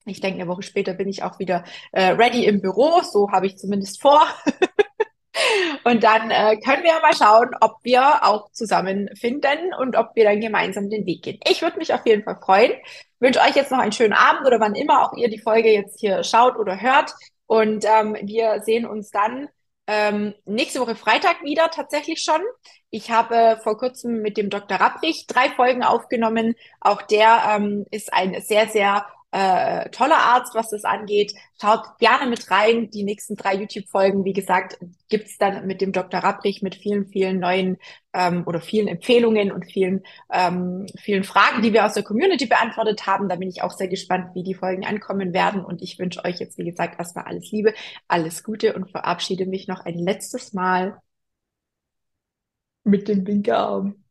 Ich 0.05 0.21
denke, 0.21 0.39
eine 0.39 0.49
Woche 0.49 0.63
später 0.63 0.93
bin 0.93 1.09
ich 1.09 1.21
auch 1.23 1.37
wieder 1.37 1.65
äh, 1.91 2.11
ready 2.11 2.45
im 2.45 2.61
Büro. 2.61 3.01
So 3.01 3.29
habe 3.33 3.45
ich 3.45 3.57
zumindest 3.57 4.01
vor. 4.01 4.21
Und 5.83 6.03
dann 6.03 6.31
äh, 6.31 6.57
können 6.57 6.83
wir 6.83 6.99
mal 7.01 7.15
schauen, 7.15 7.51
ob 7.61 7.77
wir 7.83 8.23
auch 8.23 8.51
zusammenfinden 8.51 9.73
und 9.79 9.95
ob 9.95 10.15
wir 10.15 10.23
dann 10.23 10.41
gemeinsam 10.41 10.89
den 10.89 11.05
Weg 11.05 11.23
gehen. 11.23 11.39
Ich 11.47 11.61
würde 11.61 11.77
mich 11.77 11.93
auf 11.93 12.05
jeden 12.05 12.23
Fall 12.23 12.39
freuen. 12.43 12.73
Wünsche 13.19 13.39
euch 13.41 13.55
jetzt 13.55 13.71
noch 13.71 13.79
einen 13.79 13.91
schönen 13.91 14.13
Abend 14.13 14.45
oder 14.47 14.59
wann 14.59 14.75
immer 14.75 15.03
auch 15.03 15.15
ihr 15.15 15.29
die 15.29 15.39
Folge 15.39 15.71
jetzt 15.71 15.99
hier 15.99 16.23
schaut 16.23 16.57
oder 16.57 16.81
hört. 16.81 17.13
Und 17.45 17.85
ähm, 17.85 18.17
wir 18.21 18.61
sehen 18.61 18.85
uns 18.85 19.11
dann 19.11 19.49
ähm, 19.87 20.35
nächste 20.45 20.79
Woche 20.81 20.95
Freitag 20.95 21.43
wieder 21.43 21.69
tatsächlich 21.71 22.21
schon. 22.21 22.41
Ich 22.91 23.09
habe 23.11 23.59
vor 23.63 23.77
kurzem 23.77 24.21
mit 24.21 24.37
dem 24.37 24.49
Dr. 24.49 24.79
Rapprich 24.79 25.25
drei 25.27 25.49
Folgen 25.49 25.83
aufgenommen. 25.83 26.55
Auch 26.79 27.01
der 27.01 27.43
ähm, 27.55 27.85
ist 27.89 28.13
ein 28.13 28.39
sehr, 28.41 28.67
sehr 28.67 29.05
äh, 29.31 29.89
toller 29.91 30.17
Arzt, 30.17 30.55
was 30.55 30.69
das 30.69 30.83
angeht. 30.83 31.33
Schaut 31.61 31.97
gerne 31.99 32.29
mit 32.29 32.49
rein. 32.49 32.89
Die 32.89 33.03
nächsten 33.03 33.35
drei 33.35 33.55
YouTube-Folgen, 33.55 34.25
wie 34.25 34.33
gesagt, 34.33 34.79
gibt's 35.07 35.37
dann 35.37 35.67
mit 35.67 35.81
dem 35.81 35.91
Dr. 35.91 36.21
Rapprich 36.21 36.61
mit 36.61 36.75
vielen, 36.75 37.05
vielen 37.07 37.39
neuen 37.39 37.77
ähm, 38.13 38.43
oder 38.47 38.59
vielen 38.59 38.87
Empfehlungen 38.87 39.51
und 39.51 39.65
vielen, 39.65 40.03
ähm, 40.31 40.87
vielen 40.99 41.23
Fragen, 41.23 41.61
die 41.61 41.73
wir 41.73 41.85
aus 41.85 41.93
der 41.93 42.03
Community 42.03 42.47
beantwortet 42.47 43.05
haben. 43.05 43.29
Da 43.29 43.35
bin 43.35 43.49
ich 43.49 43.61
auch 43.61 43.71
sehr 43.71 43.87
gespannt, 43.87 44.33
wie 44.33 44.43
die 44.43 44.55
Folgen 44.55 44.85
ankommen 44.85 45.33
werden. 45.33 45.63
Und 45.63 45.81
ich 45.81 45.99
wünsche 45.99 46.25
euch 46.25 46.39
jetzt, 46.39 46.57
wie 46.57 46.65
gesagt, 46.65 46.97
erstmal 46.97 47.25
alles 47.25 47.51
Liebe, 47.51 47.73
alles 48.07 48.43
Gute 48.43 48.73
und 48.73 48.89
verabschiede 48.89 49.45
mich 49.45 49.67
noch 49.67 49.85
ein 49.85 49.97
letztes 49.99 50.53
Mal 50.53 50.99
mit 52.83 53.07
dem 53.07 53.25
Winkerarm. 53.27 54.03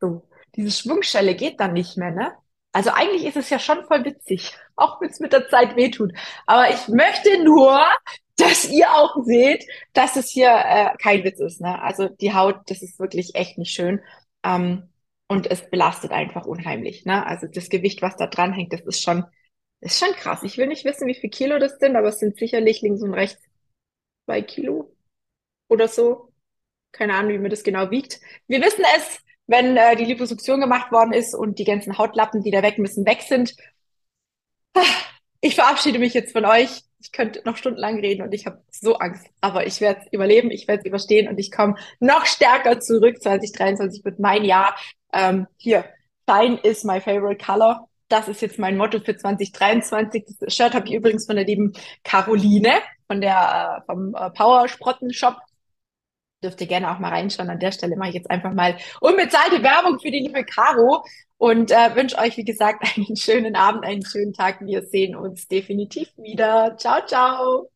So, 0.00 0.28
diese 0.56 0.70
Schwungschelle 0.70 1.34
geht 1.34 1.60
dann 1.60 1.72
nicht 1.74 1.96
mehr, 1.96 2.10
ne? 2.10 2.32
Also 2.72 2.90
eigentlich 2.90 3.24
ist 3.24 3.36
es 3.36 3.50
ja 3.50 3.58
schon 3.58 3.84
voll 3.84 4.04
witzig, 4.04 4.52
auch 4.76 5.00
wenn 5.00 5.10
es 5.10 5.20
mit 5.20 5.32
der 5.32 5.48
Zeit 5.48 5.76
wehtut. 5.76 6.12
Aber 6.46 6.70
ich 6.70 6.88
möchte 6.88 7.42
nur, 7.44 7.80
dass 8.36 8.68
ihr 8.68 8.90
auch 8.90 9.14
seht, 9.24 9.64
dass 9.92 10.16
es 10.16 10.30
hier 10.30 10.48
äh, 10.50 10.96
kein 10.98 11.22
Witz 11.24 11.38
ist. 11.40 11.60
Ne? 11.60 11.80
Also 11.80 12.08
die 12.08 12.34
Haut, 12.34 12.60
das 12.66 12.82
ist 12.82 12.98
wirklich 12.98 13.34
echt 13.34 13.58
nicht 13.58 13.72
schön. 13.72 14.00
Ähm, 14.42 14.88
und 15.28 15.50
es 15.50 15.70
belastet 15.70 16.12
einfach 16.12 16.46
unheimlich. 16.46 17.04
Ne? 17.04 17.24
Also 17.26 17.46
das 17.46 17.68
Gewicht, 17.68 18.02
was 18.02 18.16
da 18.16 18.26
dran 18.26 18.52
hängt, 18.52 18.72
das 18.72 18.82
ist 18.82 19.02
schon, 19.02 19.24
ist 19.80 19.98
schon 19.98 20.14
krass. 20.14 20.42
Ich 20.42 20.58
will 20.58 20.66
nicht 20.66 20.84
wissen, 20.84 21.06
wie 21.06 21.14
viel 21.14 21.30
Kilo 21.30 21.58
das 21.58 21.78
sind, 21.78 21.96
aber 21.96 22.08
es 22.08 22.18
sind 22.18 22.36
sicherlich 22.36 22.82
links 22.82 23.02
und 23.02 23.14
rechts 23.14 23.42
zwei 24.26 24.42
Kilo 24.42 24.94
oder 25.68 25.88
so. 25.88 26.32
Keine 26.92 27.14
Ahnung, 27.14 27.32
wie 27.32 27.38
man 27.38 27.50
das 27.50 27.62
genau 27.62 27.90
wiegt. 27.90 28.20
Wir 28.46 28.60
wissen 28.60 28.84
es, 28.96 29.18
wenn 29.46 29.76
äh, 29.76 29.96
die 29.96 30.04
Liposuktion 30.04 30.60
gemacht 30.60 30.92
worden 30.92 31.12
ist 31.12 31.34
und 31.34 31.58
die 31.58 31.64
ganzen 31.64 31.98
Hautlappen, 31.98 32.42
die 32.42 32.50
da 32.50 32.62
weg 32.62 32.78
müssen, 32.78 33.06
weg 33.06 33.22
sind. 33.22 33.54
Ich 35.40 35.56
verabschiede 35.56 35.98
mich 35.98 36.14
jetzt 36.14 36.32
von 36.32 36.44
euch. 36.44 36.82
Ich 37.00 37.10
könnte 37.10 37.42
noch 37.44 37.56
stundenlang 37.56 37.98
reden 37.98 38.22
und 38.22 38.32
ich 38.32 38.46
habe 38.46 38.62
so 38.70 38.94
Angst. 38.98 39.26
Aber 39.40 39.66
ich 39.66 39.80
werde 39.80 40.02
es 40.02 40.12
überleben, 40.12 40.52
ich 40.52 40.68
werde 40.68 40.82
es 40.82 40.86
überstehen 40.86 41.28
und 41.28 41.38
ich 41.38 41.50
komme 41.50 41.74
noch 41.98 42.26
stärker 42.26 42.78
zurück. 42.78 43.20
2023 43.20 44.04
wird 44.04 44.20
mein 44.20 44.44
Jahr. 44.44 44.76
Ähm, 45.12 45.48
hier, 45.56 45.84
Shine 46.30 46.58
is 46.62 46.84
my 46.84 47.00
favorite 47.00 47.44
color. 47.44 47.88
Das 48.08 48.28
ist 48.28 48.40
jetzt 48.40 48.58
mein 48.60 48.76
Motto 48.76 49.00
für 49.00 49.16
2023. 49.16 50.24
Das 50.38 50.54
Shirt 50.54 50.74
habe 50.74 50.86
ich 50.86 50.94
übrigens 50.94 51.26
von 51.26 51.34
der 51.34 51.44
lieben 51.44 51.72
Caroline 52.04 52.74
von 53.12 53.20
der 53.20 53.82
äh, 53.82 53.86
vom 53.86 54.14
äh, 54.14 54.30
Power 54.30 54.68
Sprotten 54.68 55.12
Shop. 55.12 55.36
Dürft 56.42 56.60
ihr 56.60 56.66
gerne 56.66 56.90
auch 56.90 56.98
mal 56.98 57.10
reinschauen. 57.10 57.50
An 57.50 57.60
der 57.60 57.72
Stelle 57.72 57.96
mache 57.96 58.10
ich 58.10 58.14
jetzt 58.16 58.30
einfach 58.30 58.52
mal 58.52 58.76
unbezahlte 59.00 59.62
Werbung 59.62 59.98
für 60.00 60.10
die 60.10 60.20
liebe 60.20 60.44
Caro 60.44 61.04
und 61.38 61.70
äh, 61.70 61.94
wünsche 61.96 62.18
euch, 62.18 62.36
wie 62.36 62.44
gesagt, 62.44 62.84
einen 62.96 63.16
schönen 63.16 63.56
Abend, 63.56 63.84
einen 63.84 64.04
schönen 64.04 64.32
Tag. 64.32 64.60
Wir 64.60 64.82
sehen 64.82 65.16
uns 65.16 65.48
definitiv 65.48 66.08
wieder. 66.16 66.76
Ciao, 66.78 67.04
ciao. 67.06 67.68